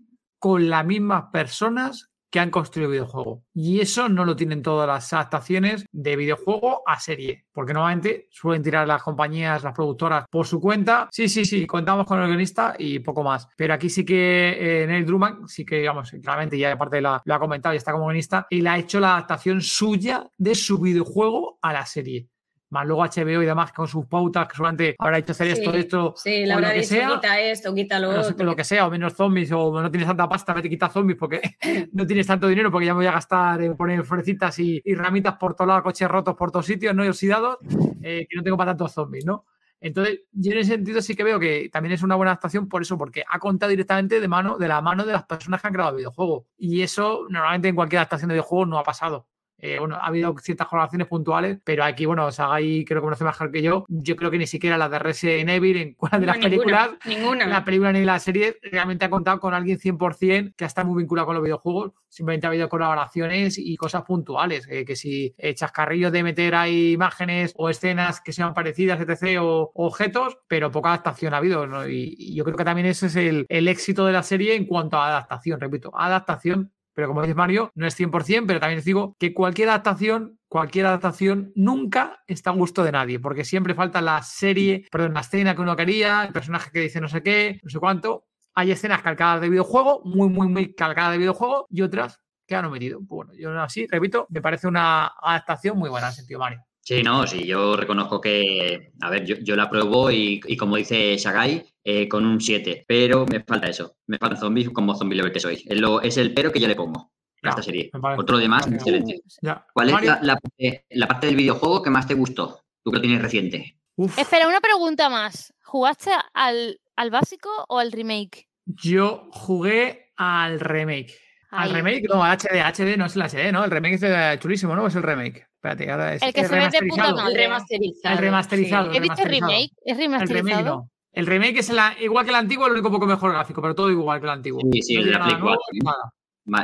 [0.44, 3.44] con las mismas personas que han construido el videojuego.
[3.54, 8.62] Y eso no lo tienen todas las adaptaciones de videojuego a serie, porque normalmente suelen
[8.62, 11.08] tirar las compañías, las productoras por su cuenta.
[11.10, 13.48] Sí, sí, sí, contamos con el guionista y poco más.
[13.56, 17.38] Pero aquí sí que eh, Neil Druckmann, sí que, digamos, claramente ya aparte lo ha
[17.38, 21.58] comentado y está como guionista, y le ha hecho la adaptación suya de su videojuego
[21.62, 22.28] a la serie.
[22.74, 25.78] Más luego HBO y demás con sus pautas, que solamente habrá hecho hacer esto, Sí,
[25.78, 28.44] esto, Sí, o la lo que dicho, sea, quita esto, quita lo no sé, otro.
[28.46, 31.40] lo que sea, o menos zombies, o no tienes tanta pasta, vete quita zombies porque
[31.92, 34.94] no tienes tanto dinero, porque ya me voy a gastar en poner florecitas y, y
[34.96, 37.58] ramitas por todos lados, coches rotos por todos sitios, no y oxidados,
[38.02, 39.46] eh, que no tengo para tantos zombies, ¿no?
[39.80, 42.82] Entonces, yo en ese sentido sí que veo que también es una buena adaptación por
[42.82, 45.74] eso, porque ha contado directamente de mano, de la mano de las personas que han
[45.74, 46.46] creado el videojuego.
[46.58, 49.28] Y eso normalmente en cualquier adaptación de videojuego no ha pasado.
[49.58, 53.50] Eh, bueno, ha habido ciertas colaboraciones puntuales, pero aquí, bueno, Sagai creo que conoce mejor
[53.50, 53.86] que yo.
[53.88, 56.50] Yo creo que ni siquiera las de Resident Evil en cuál de No, las ninguna,
[56.50, 57.46] películas Ninguna.
[57.46, 61.26] la película ni la serie realmente ha contado con alguien 100% que está muy vinculado
[61.26, 61.92] con los videojuegos.
[62.08, 64.66] Simplemente ha habido colaboraciones y cosas puntuales.
[64.70, 69.38] eh, que si eh, chascarrillos de meter ahí imágenes o escenas que sean parecidas, etc.,
[69.40, 71.66] o, o objetos, pero poca adaptación ha habido.
[71.66, 71.88] ¿no?
[71.88, 74.66] Y, y yo creo que también ese es el, el éxito de la serie en
[74.66, 75.58] cuanto a adaptación.
[75.60, 76.70] Repito, adaptación.
[76.94, 80.86] Pero como dice Mario, no es 100%, pero también os digo que cualquier adaptación, cualquier
[80.86, 85.54] adaptación nunca está a gusto de nadie, porque siempre falta la serie, perdón, la escena
[85.54, 88.26] que uno quería, el personaje que dice no sé qué, no sé cuánto.
[88.54, 92.64] Hay escenas calcadas de videojuego, muy, muy, muy calcadas de videojuego, y otras que han
[92.64, 93.00] omitido.
[93.00, 96.64] Pues bueno, yo así, repito, me parece una adaptación muy buena en sentido Mario.
[96.86, 100.76] Sí, no, sí, yo reconozco que, a ver, yo, yo la pruebo y, y como
[100.76, 105.16] dice Sagai, eh, con un 7, pero me falta eso, me faltan zombies como zombie
[105.16, 105.64] lover que soy.
[105.66, 107.10] Es, lo- es el pero que yo le pongo
[107.42, 107.90] a esta serie.
[107.90, 109.22] parece- Otro demás, me parece- excelente.
[109.40, 109.66] Ya.
[109.72, 112.60] ¿Cuál es la, la parte, la parte del videojuego que más te gustó?
[112.82, 113.78] Tú que lo tienes reciente.
[113.96, 115.54] uf, Espera, una pregunta más.
[115.62, 118.46] ¿Jugaste al, al básico o al remake?
[118.66, 121.18] yo jugué al remake.
[121.50, 123.64] Al remake, no, HD, HD no es el HD, ¿no?
[123.64, 124.86] El remake es chulísimo, ¿no?
[124.86, 125.46] Es el remake.
[125.64, 127.16] Espérate, ahora es El que es se ve de puta remasterizado.
[127.16, 127.32] madre.
[127.32, 128.12] El remasterizado.
[128.14, 128.90] El remasterizado.
[128.90, 128.96] sí.
[128.96, 129.48] He dicho remasterizado.
[129.48, 130.64] remake, es El remake remasterizado.
[130.76, 130.90] no.
[131.12, 133.90] El remake es la- igual que el antiguo, el único poco mejor gráfico, pero todo
[133.90, 134.60] igual que el antiguo.
[134.72, 135.62] Sí, sí, No el de tiene la nuevo, 4.
[135.84, 136.12] nada.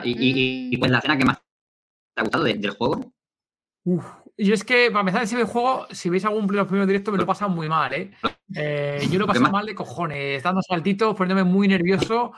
[0.02, 0.78] Va, ¿Y, y, y- y Mm.
[0.80, 3.12] cuál es la escena que más te ha gustado de- del juego?
[3.84, 4.04] Uf,
[4.36, 7.18] Yo es que, para empezar ese videojuego, si veis algún de los primeros directos, me
[7.18, 8.10] lo pasan muy mal, ¿eh?
[8.54, 9.52] Eh, yo lo ¿Qué paso más?
[9.52, 12.32] mal de cojones, dando saltitos, poniéndome muy nervioso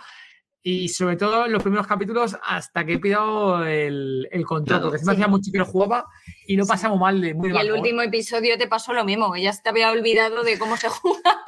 [0.64, 4.82] y sobre todo en los primeros capítulos hasta que he pillado el, el control, Claro.
[4.90, 6.06] porque se me hacía mucho que lo jugaba
[6.46, 9.42] y lo pasamos mal de muy Y el último episodio te pasó lo mismo, que
[9.42, 11.44] ya se te había olvidado de cómo se juega.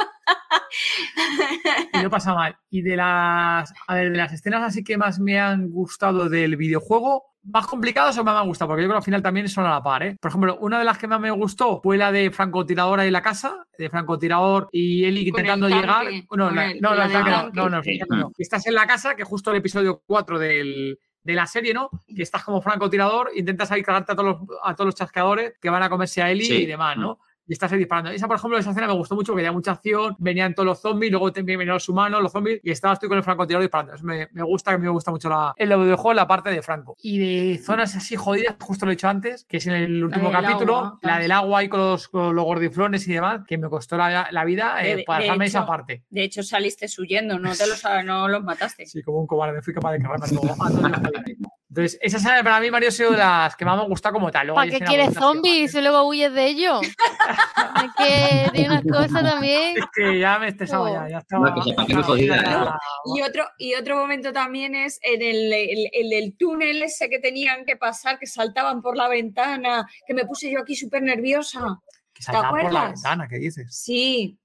[1.93, 2.57] Y lo pasa mal.
[2.71, 6.57] Y de las, a ver, de las escenas así que más me han gustado del
[6.57, 9.49] videojuego, más complicadas o más me han gustado, porque yo creo que al final también
[9.49, 10.17] son a la par, ¿eh?
[10.21, 13.23] Por ejemplo, una de las que más me gustó fue la de francotiradora en la
[13.23, 16.05] casa, de francotirador y Eli el intentando tanque, llegar.
[16.07, 17.83] No, con la- el- no, no, la no, no, no,
[18.17, 18.33] no.
[18.39, 21.91] Y Estás en la casa, que justo el episodio 4 del, de la serie, ¿no?
[22.15, 25.69] Que estás como francotirador, intentas ahí cargarte a todos los, a todos los chasqueadores que
[25.71, 26.55] van a comerse a Eli Sí.
[26.63, 27.19] y demás, ¿no?
[27.47, 28.11] Y estás ahí disparando.
[28.11, 30.81] Esa, por ejemplo, esa escena me gustó mucho porque había mucha acción, venían todos los
[30.81, 33.95] zombies, luego también venían los humanos, los zombies, y estabas tú con el francotirador disparando.
[33.95, 36.49] Eso me, me gusta, que a mí me gusta mucho la, el videojuego, la parte
[36.51, 36.97] de Franco.
[37.03, 40.31] Y de zonas así jodidas, justo lo he dicho antes, que es en el último
[40.33, 43.69] capítulo, agua, la del agua y con los, con los gordiflones y demás, que me
[43.69, 46.03] costó la, la vida eh, para de dejarme esa parte.
[46.09, 48.87] De hecho, saliste huyendo, no, te los, no los mataste.
[48.87, 50.55] Sí, como un cobarde, me fui capaz de cargarme todo-
[51.77, 54.13] Entonces, esa escena para mí, Mario, ha sido de las que más me ha gustado
[54.13, 54.47] como tal.
[54.47, 56.81] Luego ¿Para hay qué quieres que- zombies y luego huyes de ellos?
[57.85, 59.77] es que tiene unas cosas también.
[59.79, 61.51] Es que ya me estresaba, ya, ya estaba.
[61.51, 62.79] No, jodida, ya-
[63.17, 67.65] Y otro, y otro momento también es en el, el- el túnel ese que tenían
[67.65, 71.81] que pasar, que saltaban por la ventana, que me puse yo aquí súper nerviosa.
[72.13, 73.03] Que saltaba por la acuerdas?
[73.03, 73.77] ventana, ¿qué dices?
[73.77, 74.39] Sí,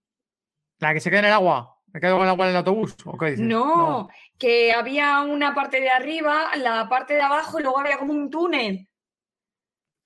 [0.79, 1.75] ¿La que se queda en el agua?
[1.91, 2.95] ¿Me quedo con el agua en el autobús?
[3.05, 3.45] ¿O qué dices?
[3.45, 4.07] no,
[4.39, 8.29] que había una parte de arriba, la parte de abajo y luego había como un
[8.31, 8.87] túnel.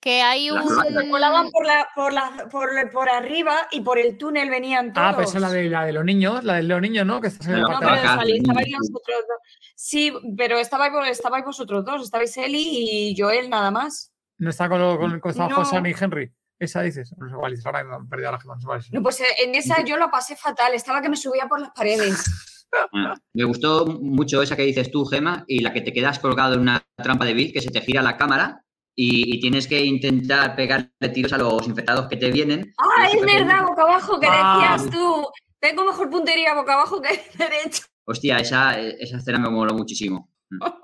[0.00, 0.68] Que hay La un.
[0.68, 5.06] Se colaban por, la, por, la, por, por arriba y por el túnel venían todos.
[5.06, 7.22] Ah, pero esa es la de, la de los niños, la de los niños, ¿no?
[7.22, 8.74] Que estás en el No, No, parte pero de salí- estabais sí.
[8.76, 9.38] vosotros dos.
[9.76, 14.12] Sí, pero estabais, vos- estabais vosotros dos, estabais Eli y Joel nada más.
[14.36, 15.56] No está con, lo, con, con estaba No.
[15.56, 16.30] José y Henry.
[16.58, 17.14] Esa dices.
[17.16, 17.64] No sé cuál dices.
[17.64, 18.38] Ahora me han perdido la.
[18.44, 18.90] No es.
[19.02, 22.24] Pues eh, en esa yo lo pasé fatal, estaba que me subía por las paredes.
[22.92, 26.54] Bueno, me gustó mucho esa que dices tú, Gema, y la que te quedas colgado
[26.54, 28.62] en una trampa de Bill, que se te gira la cámara
[28.96, 32.72] y, y tienes que intentar pegarle tiros a los infectados que te vienen.
[32.78, 34.76] Ah, es verdad, boca abajo, que Ah.
[34.76, 35.26] decías tú.
[35.60, 37.08] Tengo mejor puntería boca abajo que
[37.38, 37.84] derecho.
[38.06, 40.28] Hostia, esa, esa escena me moló muchísimo.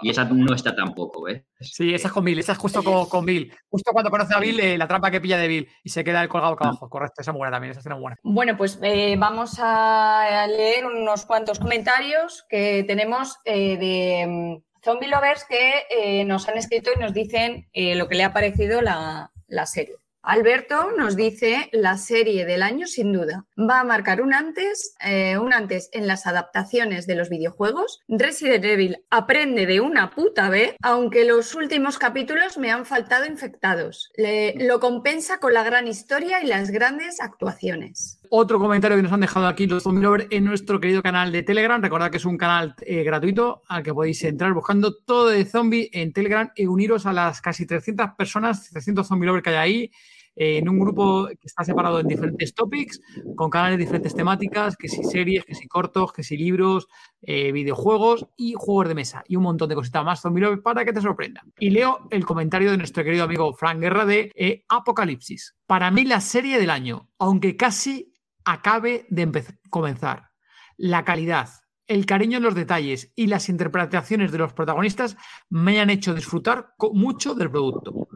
[0.03, 1.45] Y esa no está tampoco, ¿eh?
[1.61, 2.39] Sí, esa es con Bill.
[2.39, 3.53] Esa es justo con, con Bill.
[3.69, 6.23] Justo cuando conoce a Bill, eh, la trampa que pilla de Bill y se queda
[6.23, 6.89] el colgado acá abajo.
[6.89, 7.73] Correcto, esa es buena también.
[7.73, 8.17] Esa escena es buena.
[8.23, 15.09] Bueno, pues eh, vamos a leer unos cuantos comentarios que tenemos eh, de mm, Zombie
[15.09, 18.81] Lovers que eh, nos han escrito y nos dicen eh, lo que le ha parecido
[18.81, 19.97] la, la serie.
[20.23, 23.47] Alberto nos dice la serie del año sin duda.
[23.59, 28.01] Va a marcar un antes, eh, un antes en las adaptaciones de los videojuegos.
[28.07, 34.11] Resident Evil aprende de una puta vez, aunque los últimos capítulos me han faltado infectados.
[34.15, 38.20] Le- lo compensa con la gran historia y las grandes actuaciones.
[38.33, 41.43] Otro comentario que nos han dejado aquí los Zombie Lovers en nuestro querido canal de
[41.43, 41.83] Telegram.
[41.83, 45.91] Recordad que es un canal eh, gratuito al que podéis entrar buscando todo de zombie
[45.93, 49.91] en Telegram y uniros a las casi 300 personas, 300 Zombie Lovers que hay ahí.
[50.37, 53.01] eh, en un grupo que está separado en diferentes topics,
[53.35, 56.87] con canales de diferentes temáticas, que si series, que si cortos, que si libros,
[57.23, 60.93] eh, videojuegos y juegos de mesa y un montón de cositas más Zombie para que
[60.93, 61.45] te sorprenda.
[61.59, 65.57] Y leo el comentario de nuestro querido amigo Frank Guerra de eh, Apocalipsis.
[65.67, 68.10] Para mí la serie del año, aunque casi
[68.45, 70.31] acabe de comenzar.
[70.77, 71.49] La calidad,
[71.87, 75.17] el cariño en los detalles y las interpretaciones de los protagonistas
[75.49, 78.09] me han hecho disfrutar mucho del producto.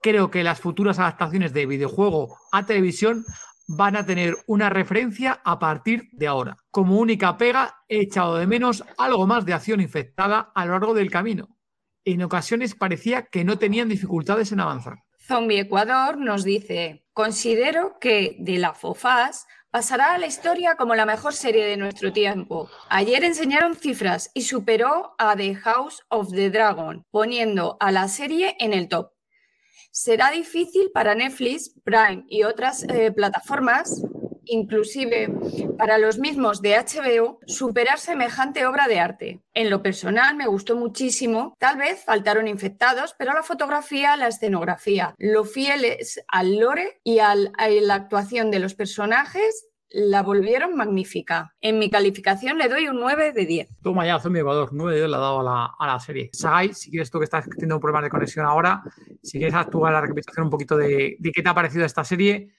[0.00, 3.24] Creo que las futuras adaptaciones de videojuego a televisión
[3.66, 6.56] van a tener una referencia a partir de ahora.
[6.70, 10.94] Como única pega, he echado de menos algo más de acción infectada a lo largo
[10.94, 11.48] del camino.
[12.04, 14.98] En ocasiones parecía que no tenían dificultades en avanzar.
[15.30, 21.06] Zombie Ecuador nos dice, considero que de la FOFAS pasará a la historia como la
[21.06, 22.68] mejor serie de nuestro tiempo.
[22.88, 28.56] Ayer enseñaron cifras y superó a The House of the Dragon, poniendo a la serie
[28.58, 29.12] en el top.
[29.92, 34.02] Será difícil para Netflix, Prime y otras eh, plataformas,
[34.44, 35.28] inclusive
[35.78, 39.40] para los mismos de HBO, superar semejante obra de arte.
[39.54, 45.14] En lo personal me gustó muchísimo, tal vez faltaron infectados, pero la fotografía, la escenografía,
[45.18, 51.52] lo fieles al lore y al- a la actuación de los personajes la volvieron magnífica.
[51.60, 53.68] En mi calificación le doy un 9 de 10.
[53.82, 56.30] Toma ya, Zombie Ecuador, 9 de 10 le ha dado a la, a la serie.
[56.32, 58.82] Sagai, si quieres tú que estás teniendo problemas de conexión ahora,
[59.20, 62.50] si quieres actuar la recapitulación un poquito de, de qué te ha parecido esta serie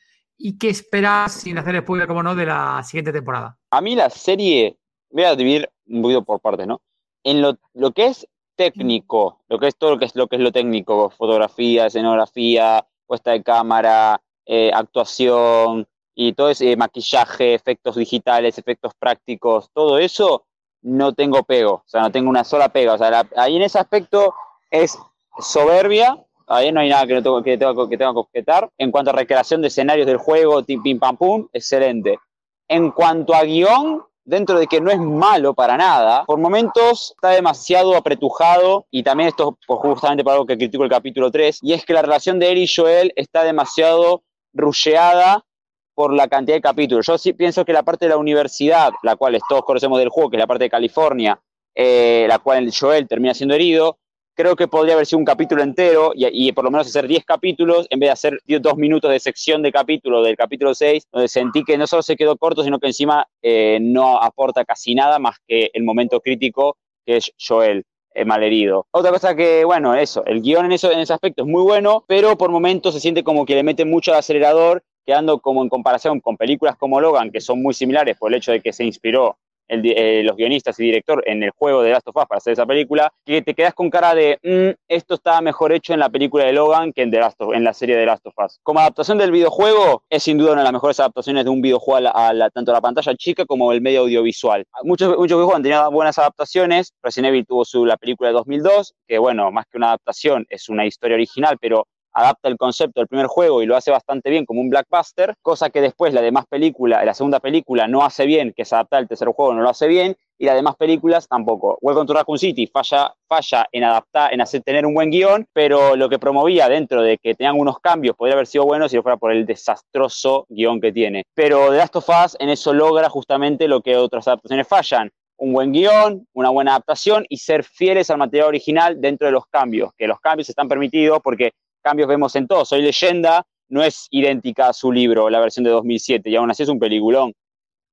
[0.44, 3.58] y qué esperas, sin hacer spoiler, como no, de la siguiente temporada.
[3.70, 4.78] A mí la serie,
[5.10, 6.82] voy a dividir un poquito por partes, ¿no?
[7.24, 10.36] En lo, lo que es técnico, lo que es todo lo que es lo que
[10.38, 17.96] es lo técnico, fotografía, escenografía, puesta de cámara, eh, actuación y todo ese maquillaje, efectos
[17.96, 20.46] digitales, efectos prácticos, todo eso,
[20.82, 22.94] no tengo pego, o sea, no tengo una sola pega.
[22.94, 24.34] O sea, la- ahí en ese aspecto
[24.70, 24.98] es
[25.40, 26.18] soberbia,
[26.52, 28.70] ahí no hay nada que, no tengo, que, tengo, que tenga que objetar.
[28.78, 32.20] En cuanto a recreación de escenarios del juego, tim, pim, pam, pum, excelente.
[32.68, 37.30] En cuanto a guion, dentro de que no es malo para nada, por momentos está
[37.30, 41.74] demasiado apretujado y también esto pues, justamente por algo que critico el capítulo 3, y
[41.74, 44.24] es que la relación de él y Joel está demasiado
[44.54, 45.46] rusheada
[45.94, 47.06] por la cantidad de capítulos.
[47.06, 50.30] Yo sí pienso que la parte de la universidad, la cual todos conocemos del juego,
[50.30, 51.40] que es la parte de California,
[51.76, 53.98] eh, la cual Joel termina siendo herido,
[54.36, 57.88] creo que podría haber sido un capítulo entero y, por lo menos hacer 10 capítulos
[57.90, 61.28] en vez de hacer 10 dos minutos de sección de capítulo del capítulo 6, donde
[61.28, 65.20] sentí que no solo se quedó corto, sino que encima eh, no aporta casi nada
[65.20, 67.84] más que el momento crítico que es Joel.
[68.14, 68.88] eh, malherido.
[68.92, 72.04] Otra cosa que, bueno, eso, el guion en, eso, en ese aspecto es muy bueno,
[72.08, 75.70] pero por momentos se siente como que le mete mucho al acelerador, quedando como en
[75.70, 78.84] comparación con películas como Logan, que son muy similares por el hecho de que se
[78.84, 79.38] inspiró
[79.72, 82.54] el eh, los guionistas y director en el juego de Last of Us para hacer
[82.54, 86.10] esa película, que te quedas con cara de, "Mm, esto está mejor hecho en la
[86.10, 88.60] película de Logan que en, The Last of- en la serie de Last of Us.
[88.64, 91.98] Como adaptación del videojuego, es sin duda una de las mejores adaptaciones de un videojuego
[91.98, 94.66] a, la- a la- tanto a la pantalla chica como el medio audiovisual.
[94.84, 98.94] Muchos, muchos videojuegos han tenido buenas adaptaciones, Resident Evil tuvo su, la película de 2002,
[99.08, 103.08] que bueno, más que una adaptación, es una historia original, pero adapta el concepto del
[103.08, 106.46] primer juego y lo hace bastante bien como un blockbuster, cosa que después la demás
[106.50, 109.70] película, la segunda película no hace bien, que es adaptar el tercer juego, no lo
[109.70, 111.78] hace bien, y las demás películas tampoco.
[111.82, 115.96] Welcome to Raccoon City falla, falla en adaptar, en hacer tener un buen guion, pero
[115.96, 119.04] lo que promovía dentro de que tenían unos cambios podría haber sido bueno si no
[119.04, 121.26] fuera por el desastroso guion que tiene.
[121.36, 125.12] Pero The Last of Us en eso logra justamente lo que otras adaptaciones fallan.
[125.38, 129.46] Un buen guion, una buena adaptación y ser fieles al material original dentro de los
[129.46, 131.52] cambios, que los cambios están permitidos porque
[131.82, 132.66] cambios vemos en todo.
[132.66, 136.64] Soy leyenda, no es idéntica a su libro, la versión de 2007, y aún así
[136.64, 137.34] es un peliculón.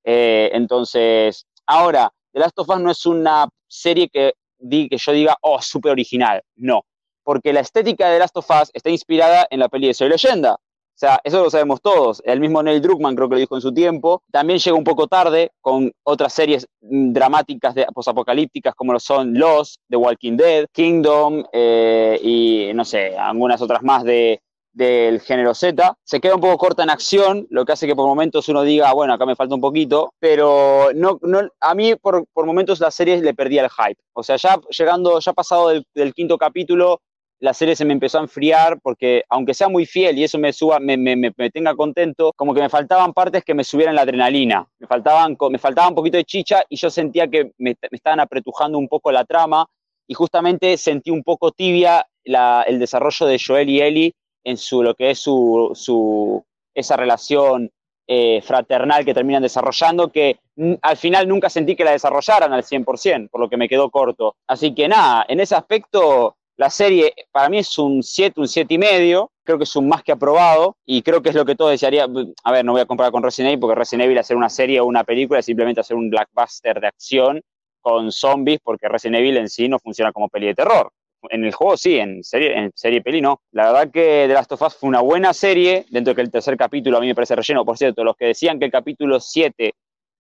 [0.05, 5.13] Eh, entonces, ahora, The Last of Us no es una serie que, di, que yo
[5.13, 6.43] diga, oh, súper original.
[6.57, 6.83] No,
[7.23, 10.09] porque la estética de The Last of Us está inspirada en la peli de Soy
[10.09, 10.57] leyenda.
[10.99, 12.21] O sea, eso lo sabemos todos.
[12.25, 14.21] El mismo Neil Druckmann creo que lo dijo en su tiempo.
[14.33, 19.33] También llega un poco tarde con otras series mm, dramáticas de, posapocalípticas como lo son
[19.39, 24.41] Lost, The Walking Dead, Kingdom eh, y no sé, algunas otras más de,
[24.73, 25.95] del género Z.
[26.03, 28.93] Se queda un poco corta en acción, lo que hace que por momentos uno diga,
[28.93, 32.91] bueno, acá me falta un poquito, pero no, no, a mí por, por momentos la
[32.91, 34.01] serie le perdía el hype.
[34.15, 37.01] O sea, ya llegando, ya pasado del quinto capítulo,
[37.41, 40.53] la serie se me empezó a enfriar porque aunque sea muy fiel y eso me
[40.53, 44.03] suba, me, me, me, tenga contento, como que me faltaban partes que me subieran la
[44.03, 48.21] adrenalina, me faltaban, me faltaba un poquito de chicha y yo sentía que me, estaban
[48.21, 49.67] apretujando un poco la trama
[50.07, 54.13] y justamente sentí un poco tibia la- el desarrollo de Joel y Ellie
[54.45, 57.71] en su, lo que es su, su esa relación
[58.11, 60.39] eh, fraternal que terminan desarrollando, que
[60.81, 64.35] al final nunca sentí que la desarrollaran al 100%, por lo que me quedó corto.
[64.47, 68.75] Así que nada, en ese aspecto, la serie para mí es un 7, un 7
[68.75, 71.55] y medio, creo que es un más que aprobado, y creo que es lo que
[71.55, 72.09] todos desearía,
[72.45, 74.81] a ver, no voy a comparar con Resident Evil, porque Resident Evil hacer una serie
[74.81, 77.41] o una película es simplemente hacer un blockbuster de acción
[77.81, 80.91] con zombies, porque Resident Evil en sí no funciona como peli de terror.
[81.31, 83.41] En el juego sí, en serie, en serie peli no.
[83.53, 86.31] La verdad que The Last of Us fue una buena serie, dentro de que el
[86.31, 87.65] tercer capítulo a mí me parece relleno.
[87.65, 89.75] Por cierto, los que decían que el capítulo 7,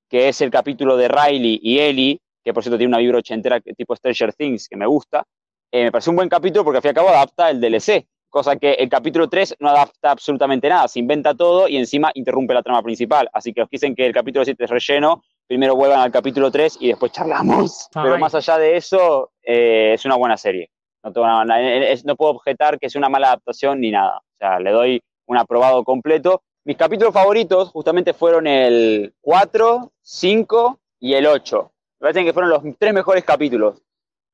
[0.09, 3.61] que es el capítulo de Riley y Ellie, que por cierto tiene una vibra ochentera
[3.61, 5.25] tipo Stranger Things, que me gusta,
[5.73, 8.07] eh, me pareció un buen capítulo porque al fin y al cabo adapta el DLC,
[8.29, 12.55] cosa que el capítulo 3 no adapta absolutamente nada, se inventa todo y encima interrumpe
[12.55, 13.29] la trama principal.
[13.33, 16.51] Así que los que dicen que el capítulo 7 es relleno, primero vuelvan al capítulo
[16.51, 17.89] 3 y después charlamos.
[17.95, 20.71] Ah, Pero más allá de eso, eh, es una buena serie.
[21.03, 24.19] No, tengo nada- es- no puedo objetar que es una mala adaptación ni nada.
[24.19, 26.43] O sea, le doy un aprobado completo.
[26.65, 31.71] Mis capítulos favoritos justamente fueron el 4, 5 y el 8.
[32.01, 33.81] Me parecen que fueron los tres mejores capítulos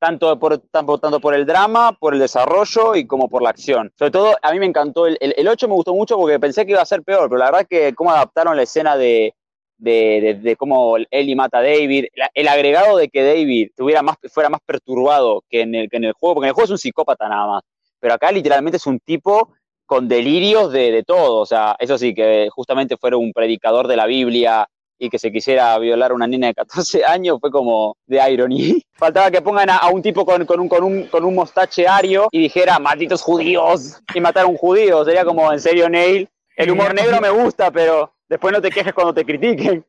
[0.04, 3.90] tanto por, tanto, por el drama, por el desarrollo y como por la acción.
[3.98, 6.66] Sobre todo, a mí me encantó, el, el, el 8 me gustó mucho porque pensé
[6.66, 9.34] que iba a ser peor, pero la verdad que cómo adaptaron la escena de,
[9.78, 14.02] de, de, de cómo Ellie mata a David, la- el agregado de que David tuviera
[14.02, 16.66] más, fuera más perturbado que en, el, que en el juego, porque en el juego
[16.66, 17.62] es un psicópata nada más,
[17.98, 19.54] pero acá literalmente es un tipo
[19.86, 23.96] con delirios de, de todo, o sea, eso sí, que justamente fuera un predicador de
[23.96, 24.66] la Biblia,
[24.98, 28.82] y que se quisiera violar a una niña de 14 años fue como de irony.
[28.92, 31.86] Faltaba que pongan a, a un tipo con, con, un, con, un, con un mostache
[31.86, 35.04] ario y dijera, malditos judíos, y matar a un judío.
[35.04, 38.92] Sería como, en serio, Neil, el humor negro me gusta, pero después no te quejes
[38.92, 39.84] cuando te critiquen.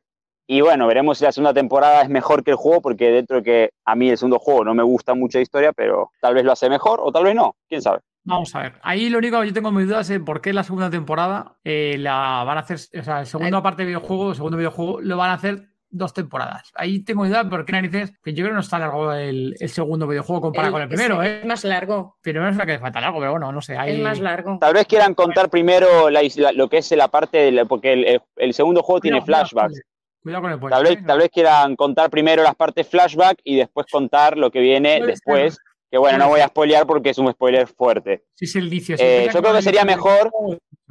[0.48, 3.42] Y bueno, veremos si la segunda temporada es mejor que el juego, porque dentro de
[3.42, 6.44] que a mí el segundo juego no me gusta mucho la historia, pero tal vez
[6.44, 8.00] lo hace mejor o tal vez no, quién sabe.
[8.26, 8.72] Vamos a ver.
[8.82, 11.96] Ahí lo único que yo tengo mis dudas es por qué la segunda temporada eh,
[11.98, 15.16] la van a hacer, o sea, el segundo parte de videojuego, el segundo videojuego, lo
[15.16, 16.72] van a hacer dos temporadas.
[16.74, 19.68] Ahí tengo dudas por qué narices, que yo creo que no está largo el, el
[19.68, 21.38] segundo videojuego comparado con el primero, es, ¿eh?
[21.40, 22.16] Es más largo.
[22.20, 23.78] Primero es la que falta largo, pero bueno, no sé.
[23.78, 23.92] Ahí...
[23.94, 24.58] Es más largo.
[24.60, 27.92] Tal vez quieran contar primero la, la- lo que es la parte, de la- porque
[27.92, 29.80] el, el- el segundo juego tiene Cuidado, flashbacks.
[30.20, 31.06] Cuidado con el Tal spoiler, vez, ¿eh?
[31.06, 35.56] tal vez quieran contar primero las partes flashback y después contar lo que viene después.
[35.90, 38.24] Que bueno, no voy a spoilear porque es un spoiler fuerte.
[38.34, 38.96] Sí, es el indicio.
[38.98, 40.32] Eh, yo creo que sería mejor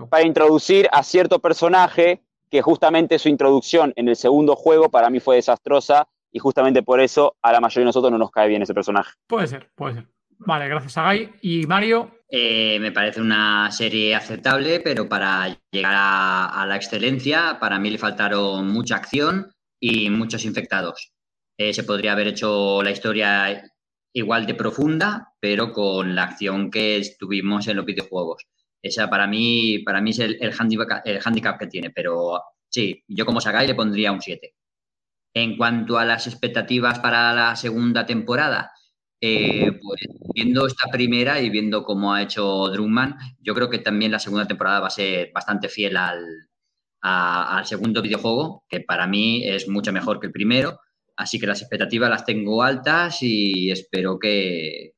[0.10, 5.20] para introducir a cierto personaje que justamente su introducción en el segundo juego para mí
[5.20, 8.62] fue desastrosa y justamente por eso a la mayoría de nosotros no nos cae bien
[8.62, 9.12] ese personaje.
[9.28, 10.08] Puede ser, puede ser.
[10.38, 11.34] Vale, gracias a Guy.
[11.42, 17.58] Y Mario, Eh, me parece una serie aceptable, pero para llegar a, a la excelencia,
[17.60, 21.14] para mí le faltaron mucha acción y muchos infectados.
[21.58, 23.62] Eh, se podría haber hecho la historia
[24.16, 28.48] igual de profunda, pero con la acción que tuvimos en los videojuegos.
[28.82, 33.04] Esa para mí, para mí es el, el, handicap, el handicap que tiene, pero sí,
[33.08, 34.56] yo como Sagai le pondría un 7.
[35.34, 38.72] En cuanto a las expectativas para la segunda temporada,
[39.20, 40.02] eh, pues
[40.34, 44.48] viendo esta primera y viendo cómo ha hecho Drumman, yo creo que también la segunda
[44.48, 46.24] temporada va a ser bastante fiel al,
[47.02, 50.80] al segundo videojuego, que para mí es mucho mejor que el primero.
[51.18, 54.94] Así que las expectativas las tengo altas y espero que,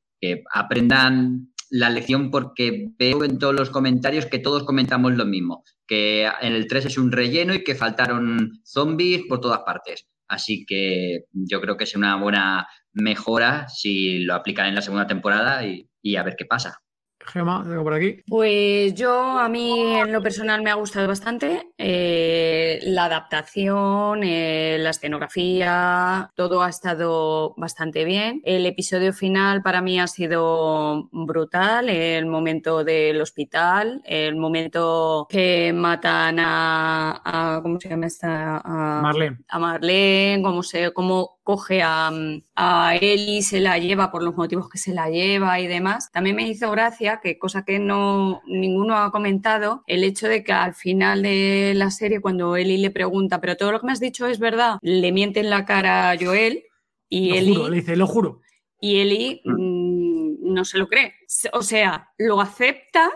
[0.52, 6.24] aprendan la lección porque veo en todos los comentarios que todos comentamos lo mismo, que
[6.40, 10.08] en el 3 es un relleno y que faltaron zombies por todas partes.
[10.26, 15.06] Así que yo creo que es una buena mejora si lo aplican en la segunda
[15.06, 16.80] temporada y a ver qué pasa.
[17.28, 18.22] Gema, tengo por aquí.
[18.26, 24.76] Pues yo, a mí en lo personal me ha gustado bastante eh, la adaptación, eh,
[24.80, 28.40] la escenografía, todo ha estado bastante bien.
[28.44, 35.72] El episodio final para mí ha sido brutal, el momento del hospital, el momento que
[35.74, 38.56] matan a, a- ¿cómo se llama esta?
[38.64, 39.38] A- Marlene.
[39.48, 42.10] a Marlene, cómo, se, cómo coge a,
[42.56, 46.12] a Ellie, se la lleva por los motivos que se la lleva y demás.
[46.12, 50.52] También me hizo gracia, que cosa que no ninguno ha comentado, el hecho de que
[50.52, 53.98] al final de la serie, cuando Ellie le pregunta, pero todo lo que me has
[54.00, 56.64] dicho es verdad, le miente en la cara a Joel
[57.08, 58.40] y Lo juro, le dice, lo juro.
[58.78, 61.14] y Ellie mm, no se lo cree.
[61.54, 63.10] O sea, lo acepta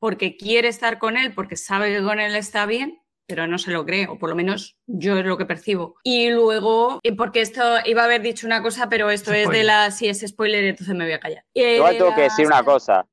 [0.00, 2.98] porque quiere estar con él, porque sabe que con él está bien,
[3.30, 5.94] pero no se lo cree, o por lo menos yo es lo que percibo.
[6.02, 9.62] Y luego, y porque esto iba a haber dicho una cosa, pero esto es de
[9.62, 9.92] la.
[9.92, 11.44] Si es spoiler, entonces me voy a callar.
[11.54, 13.06] Eh, Igual tengo que decir una cosa.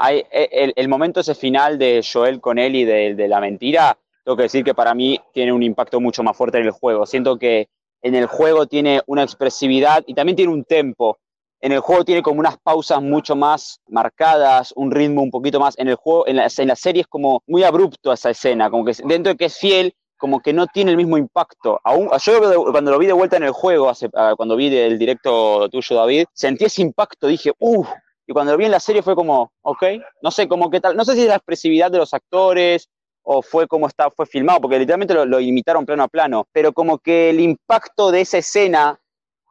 [0.00, 3.96] Hay, e, el, el momento ese final de Joel con Ellie de, de la mentira,
[4.24, 7.06] tengo que decir que para mí tiene un impacto mucho más fuerte en el juego.
[7.06, 7.68] Siento que
[8.02, 11.18] en el juego tiene una expresividad y también tiene un tempo.
[11.62, 15.78] En el juego tiene como unas pausas mucho más marcadas, un ritmo un poquito más.
[15.78, 18.84] En el juego, en la, en la serie es como muy abrupto esa escena, como
[18.84, 21.80] que dentro de que es fiel, como que no tiene el mismo impacto.
[21.84, 24.98] Aún, yo cuando lo vi de vuelta en el juego, hace, ah, cuando vi el
[24.98, 27.88] directo tuyo, David, sentí ese impacto, dije, uff,
[28.26, 29.84] y cuando lo vi en la serie fue como, ok,
[30.20, 32.88] no sé cómo qué tal, no sé si es la expresividad de los actores
[33.22, 36.98] o fue como está, fue filmado, porque literalmente lo imitaron plano a plano, pero como
[36.98, 38.98] que el impacto de esa escena,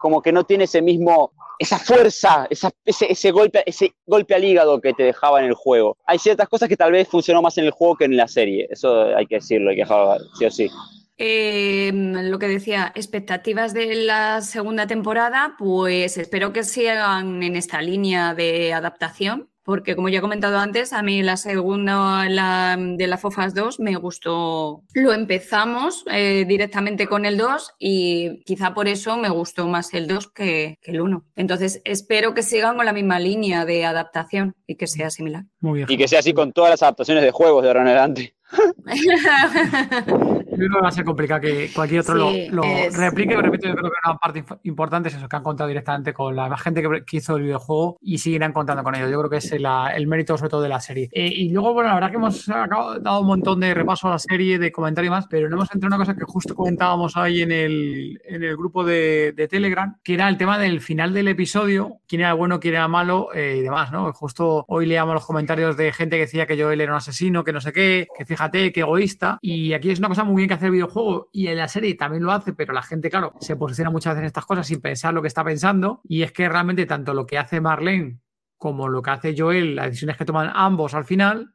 [0.01, 4.43] como que no tiene ese mismo, esa fuerza, esa- ese, ese golpe, ese golpe al
[4.43, 5.97] hígado que te dejaba en el juego.
[6.07, 8.67] Hay ciertas cosas que tal vez funcionó más en el juego que en la serie,
[8.71, 10.69] eso hay que decirlo, hay que dejarlo sí o sí.
[11.23, 17.79] Eh, lo que decía, expectativas de la segunda temporada, pues espero que sigan en esta
[17.83, 23.07] línea de adaptación, porque como ya he comentado antes, a mí la segunda la, de
[23.07, 24.83] la FOFAS 2 me gustó.
[24.93, 30.07] Lo empezamos eh, directamente con el 2 y quizá por eso me gustó más el
[30.07, 31.23] 2 que, que el 1.
[31.37, 35.45] Entonces espero que sigan con la misma línea de adaptación y que sea similar.
[35.61, 35.87] Muy bien.
[35.89, 38.35] Y que sea así con todas las adaptaciones de juegos de ahora en adelante.
[40.51, 43.29] Va a ser complicado que cualquier otro Sí, lo, lo es- replique.
[43.35, 46.35] Pero repito, yo creo que una parte importante es eso, que han contado directamente con
[46.35, 49.09] la gente que, que hizo el videojuego y seguirán contando con ello.
[49.09, 51.09] Yo creo que es la- el mérito sobre todo de la serie.
[51.13, 54.11] Eh, y luego, bueno, la verdad que hemos acabado- dado un montón de repaso a
[54.11, 56.53] la serie, de comentario y más, pero no hemos entrado en una cosa que justo
[56.55, 60.81] comentábamos ahí en el, en el grupo de, de Telegram, que era el tema del
[60.81, 64.11] final del episodio, quién era bueno, quién era malo eh, y demás, ¿no?
[64.13, 67.53] Justo hoy leíamos los comentarios de gente que decía que Joel era un asesino, que
[67.53, 69.37] no sé qué, que fíjate, que egoísta.
[69.41, 71.95] Y aquí es una cosa muy bien que hace el videojuego y en la serie
[71.95, 74.81] también lo hace, pero la gente, claro, se posiciona muchas veces en estas cosas sin
[74.81, 76.01] pensar lo que está pensando.
[76.03, 78.19] Y es que realmente tanto lo que hace Marlene
[78.57, 81.53] como lo que hace Joel, las decisiones que toman ambos al final,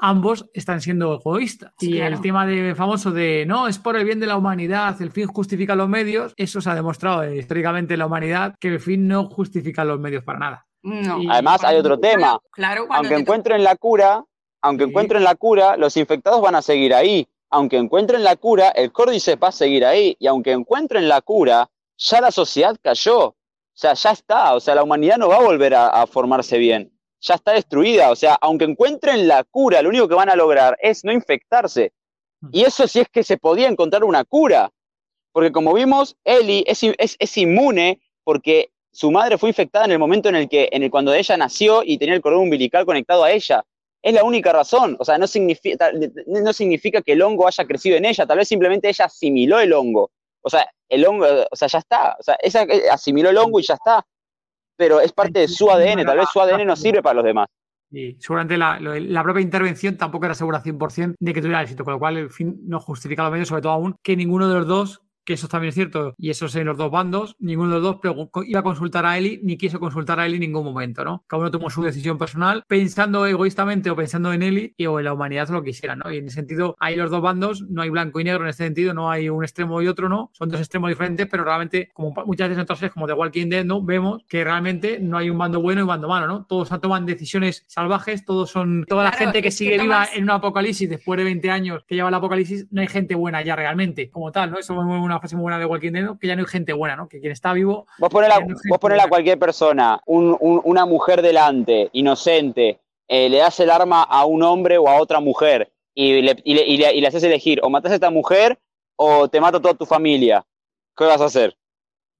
[0.00, 1.72] ambos están siendo egoístas.
[1.78, 2.16] Sí, y claro.
[2.16, 5.26] el tema de famoso de no, es por el bien de la humanidad, el fin
[5.28, 9.06] justifica los medios, eso se ha demostrado eh, históricamente en la humanidad que el fin
[9.06, 10.66] no justifica los medios para nada.
[10.82, 11.22] No.
[11.22, 12.38] Y- Además, hay otro tema.
[12.50, 14.24] Claro, cuando Aunque encuentren la cura,
[14.62, 14.90] aunque Sí.
[14.90, 17.28] encuentren la cura, los infectados van a seguir ahí.
[17.52, 20.16] Aunque encuentren la cura, el Córdice va a seguir ahí.
[20.18, 23.26] Y aunque encuentren la cura, ya la sociedad cayó.
[23.28, 23.36] O
[23.74, 24.54] sea, ya está.
[24.54, 26.92] O sea, la humanidad no va a volver a, a formarse bien.
[27.20, 28.10] Ya está destruida.
[28.10, 31.92] O sea, aunque encuentren la cura, lo único que van a lograr es no infectarse.
[32.50, 34.72] Y eso sí es que se podía encontrar una cura.
[35.32, 40.28] Porque como vimos, es, es, es inmune porque su madre fue infectada en el momento
[40.28, 43.32] en el que, en el, cuando ella nació y tenía el cordón umbilical conectado a
[43.32, 43.64] ella.
[44.02, 44.96] Es la única razón.
[44.98, 45.90] O sea, no significa,
[46.26, 48.26] no significa que el hongo haya crecido en ella.
[48.26, 50.10] Tal vez simplemente ella asimiló el hongo.
[50.42, 52.16] O sea, el hongo, o sea, ya está.
[52.18, 54.04] O sea, ella eh, asimiló el hongo y ya está.
[54.76, 56.04] Pero es parte de su ADN.
[56.04, 57.48] Tal vez su ADN no sirve para los demás.
[57.92, 61.98] Y seguramente la, propia intervención tampoco era segura 100% de que tuviera éxito, con lo
[61.98, 65.02] cual el fin no justifica los medios, sobre todo aún que ninguno de los dos,
[65.24, 68.00] que eso también es cierto, y eso es en los dos bandos, ninguno de los
[68.02, 71.24] dos iba a consultar a Eli ni quiso consultar a Eli en ningún momento, ¿no?
[71.28, 75.04] Cada uno tomó su decisión personal pensando egoístamente o pensando en Eli y o en
[75.04, 76.10] la humanidad lo quisiera, ¿no?
[76.12, 78.64] Y en ese sentido hay los dos bandos, no hay blanco y negro en este
[78.64, 80.30] sentido, no hay un extremo y otro, ¿no?
[80.32, 83.48] Son dos extremos diferentes, pero realmente, como muchas veces en otras series como The Walking
[83.48, 83.82] Dead, ¿no?
[83.82, 86.46] Vemos que realmente no hay un bando bueno y un bando malo, ¿no?
[86.46, 90.88] Todos toman decisiones salvajes, todos son, toda la gente que sigue viva en un apocalipsis
[90.90, 94.32] después de 20 años que lleva el apocalipsis, no hay gente buena ya realmente, como
[94.32, 94.58] tal, ¿no?
[94.58, 96.18] Eso es muy- una frase muy buena de Walking Dead, ¿no?
[96.18, 97.08] Que ya no hay gente buena, ¿no?
[97.08, 100.86] Que quien está vivo Vos ponele a, no vos a cualquier persona, un- un- una
[100.86, 105.70] mujer delante, inocente, eh, le das el arma a un hombre o a otra mujer
[105.94, 108.58] y le, y le- y le- y le haces elegir o matas a esta mujer
[108.96, 110.44] o te mato a toda tu familia.
[110.96, 111.56] ¿Qué vas a hacer?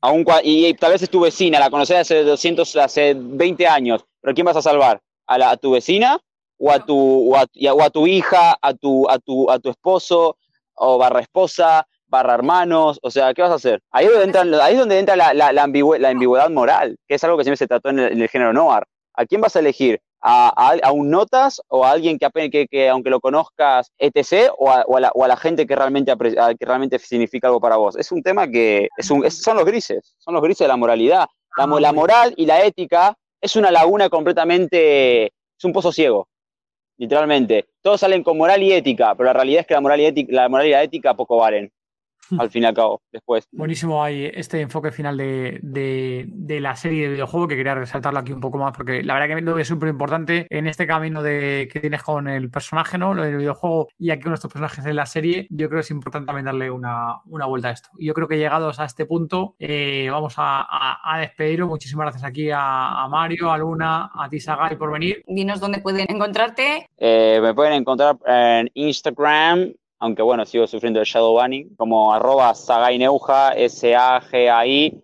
[0.00, 4.04] Aún cua- y, tal vez es tu vecina, la conoces hace 200, hace 20 años,
[4.20, 5.00] pero ¿quién vas a salvar?
[5.26, 6.20] ¿A, la- a tu vecina
[6.58, 9.58] o a tu, o a, a- o a tu hija, a tu, a, tu, a
[9.60, 10.36] tu esposo
[10.74, 11.86] o barra esposa?
[12.12, 13.80] Barra hermanos, o sea, ¿qué vas a hacer?
[13.90, 16.96] Ahí es donde entra, ahí es donde entra la, la, la, ambigü- la ambigüedad moral,
[17.08, 18.84] que es algo que siempre se trató en el, en el género noir.
[19.14, 20.00] ¿A quién vas a elegir?
[20.24, 23.90] ¿A, a, a un notas o a alguien que, apenas, que, que aunque lo conozcas,
[23.98, 27.48] etc., o a, o a, la, o a la gente que realmente, que realmente significa
[27.48, 27.96] algo para vos?
[27.96, 30.76] Es un tema que es un, es- son los grises, son los grises de la
[30.76, 31.26] moralidad.
[31.58, 36.28] La, la moral y la ética es una laguna completamente, es un pozo ciego,
[36.96, 37.66] literalmente.
[37.82, 40.32] Todos salen con moral y ética, pero la realidad es que la moral y, ética,
[40.32, 41.70] la moral y la ética poco valen,
[42.38, 43.46] al fin y al cabo, después.
[43.52, 48.18] Buenísimo hay este enfoque final de, de- de la serie de videojuego que quería resaltarlo
[48.20, 51.22] aquí un poco más porque la verdad que lo veo súper importante en este camino
[51.22, 53.14] de, que tienes con el personaje, ¿no?
[53.14, 55.90] Lo del videojuego y aquí con nuestros personajes en la serie, yo creo que es
[55.90, 57.88] importante también darle una, una vuelta a esto.
[57.98, 61.68] Y yo creo que llegados a este punto eh, vamos a, a, a despediros.
[61.68, 65.22] Muchísimas gracias aquí a, a Mario, a Luna, a ti Sagai por venir.
[65.26, 66.88] Dinos dónde pueden encontrarte.
[66.98, 72.52] Eh, me pueden encontrar en Instagram, aunque bueno, sigo sufriendo el shadow banning, como arroba
[72.56, 74.98] sagaineuja, S-A-G-A-I-N-E-W-H-A,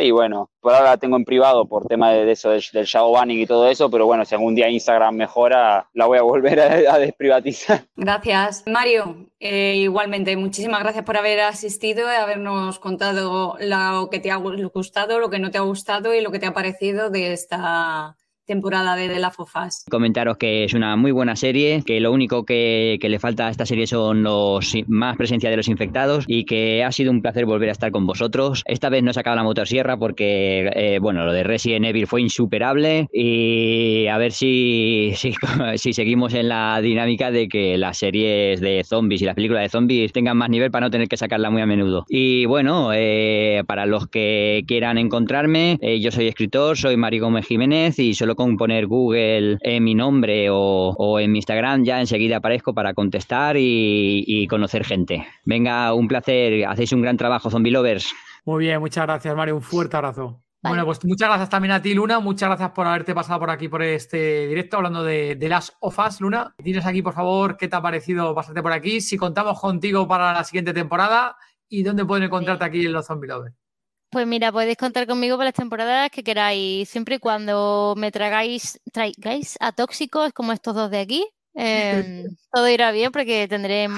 [0.00, 3.46] y bueno, por ahora tengo en privado por tema de, eso, del, shadow banning y
[3.46, 7.84] todo eso, pero bueno, si algún día Instagram mejora, la voy a volver a, desprivatizar.
[7.96, 8.64] Gracias.
[8.66, 14.36] Mario, eh, igualmente, muchísimas gracias por haber asistido y habernos contado lo que te ha
[14.36, 18.16] gustado, lo que no te ha gustado y lo que te ha parecido de esta
[18.46, 19.84] temporada de The Last of Us.
[19.90, 23.66] Comentaros que es una muy buena serie, que lo único que, le falta a esta
[23.66, 27.68] serie son los más presencia de los infectados y que ha sido un placer volver
[27.68, 28.62] a estar con vosotros.
[28.66, 32.22] Esta vez no he sacado la motosierra porque, eh, bueno, lo de Resident Evil fue
[32.22, 35.12] insuperable y a ver si,
[35.76, 39.68] si, seguimos en la dinámica de que las series de zombies y las películas de
[39.68, 42.04] zombies tengan más nivel para no tener que sacarla muy a menudo.
[42.08, 47.46] Y bueno, eh, para los que quieran encontrarme, eh, yo soy escritor, soy Mari Gómez
[47.46, 52.00] Jiménez y solo con poner Google en mi nombre o, o en mi Instagram ya
[52.00, 55.26] enseguida aparezco para contestar y, y conocer gente.
[55.44, 58.14] Venga, un placer, hacéis un gran trabajo, zombie lovers.
[58.44, 60.42] Muy bien, muchas gracias Mario, un fuerte abrazo.
[60.62, 60.72] Vale.
[60.72, 62.18] Bueno, pues muchas gracias también a ti, Luna.
[62.18, 66.20] Muchas gracias por haberte pasado por aquí por este directo hablando de, de las OFAS,
[66.20, 66.54] Luna.
[66.58, 70.32] Dinos aquí, por favor, qué te ha parecido pasarte por aquí, si contamos contigo para
[70.32, 71.36] la siguiente temporada
[71.68, 73.65] y dónde pueden encontrarte aquí en los Zombie Lovers.
[74.10, 78.80] Pues mira, podéis contar conmigo para las temporadas que queráis, siempre y cuando me tragáis,
[78.92, 81.26] traigáis a tóxicos como estos dos de aquí.
[81.56, 83.88] Eh, todo irá bien porque tendré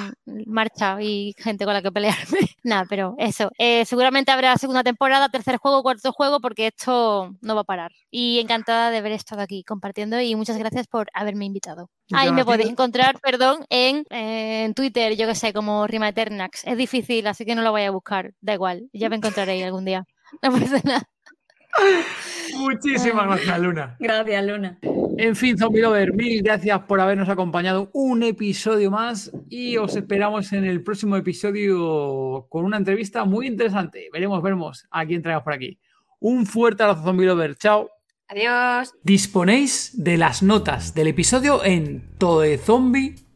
[0.46, 2.38] marcha y gente con la que pelearme.
[2.64, 3.50] Nada, pero eso.
[3.59, 7.92] eh, seguramente habrá segunda temporada, tercer juego, cuarto juego, porque esto no va a parar.
[8.11, 11.90] Y encantada de haber estado aquí compartiendo y muchas gracias por haberme invitado.
[12.12, 16.64] Ahí me podéis encontrar, perdón, en, eh, en Twitter, yo que sé, como Rima Eternax.
[16.66, 18.32] Es difícil, así que no lo voy a buscar.
[18.40, 20.04] Da igual, ya me encontraréis algún día.
[20.42, 21.09] No pasa nada.
[22.57, 23.97] Muchísimas gracias, Luna.
[23.99, 24.79] Gracias, Luna.
[25.16, 30.53] En fin, Zombie Lover, mil gracias por habernos acompañado un episodio más y os esperamos
[30.53, 34.09] en el próximo episodio con una entrevista muy interesante.
[34.12, 35.79] Veremos, veremos a quién traemos por aquí.
[36.20, 37.57] Un fuerte abrazo, zombie lover.
[37.57, 37.91] Chao.
[38.29, 38.95] Adiós.
[39.03, 43.28] Disponéis de las notas del episodio en todezombie.com.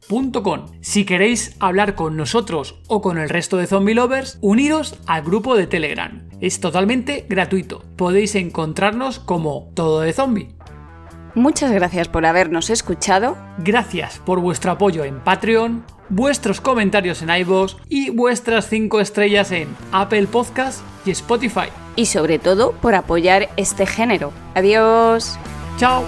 [0.80, 5.56] Si queréis hablar con nosotros o con el resto de zombie lovers, uniros al grupo
[5.56, 6.28] de Telegram.
[6.40, 7.82] Es totalmente gratuito.
[7.96, 10.54] Podéis encontrarnos como Todo de Zombie.
[11.34, 13.38] Muchas gracias por habernos escuchado.
[13.58, 19.68] Gracias por vuestro apoyo en Patreon, vuestros comentarios en iVoox y vuestras 5 estrellas en
[19.92, 21.68] Apple Podcast y Spotify.
[21.96, 24.30] Y sobre todo por apoyar este género.
[24.54, 25.38] Adiós.
[25.78, 26.04] ¡Chao!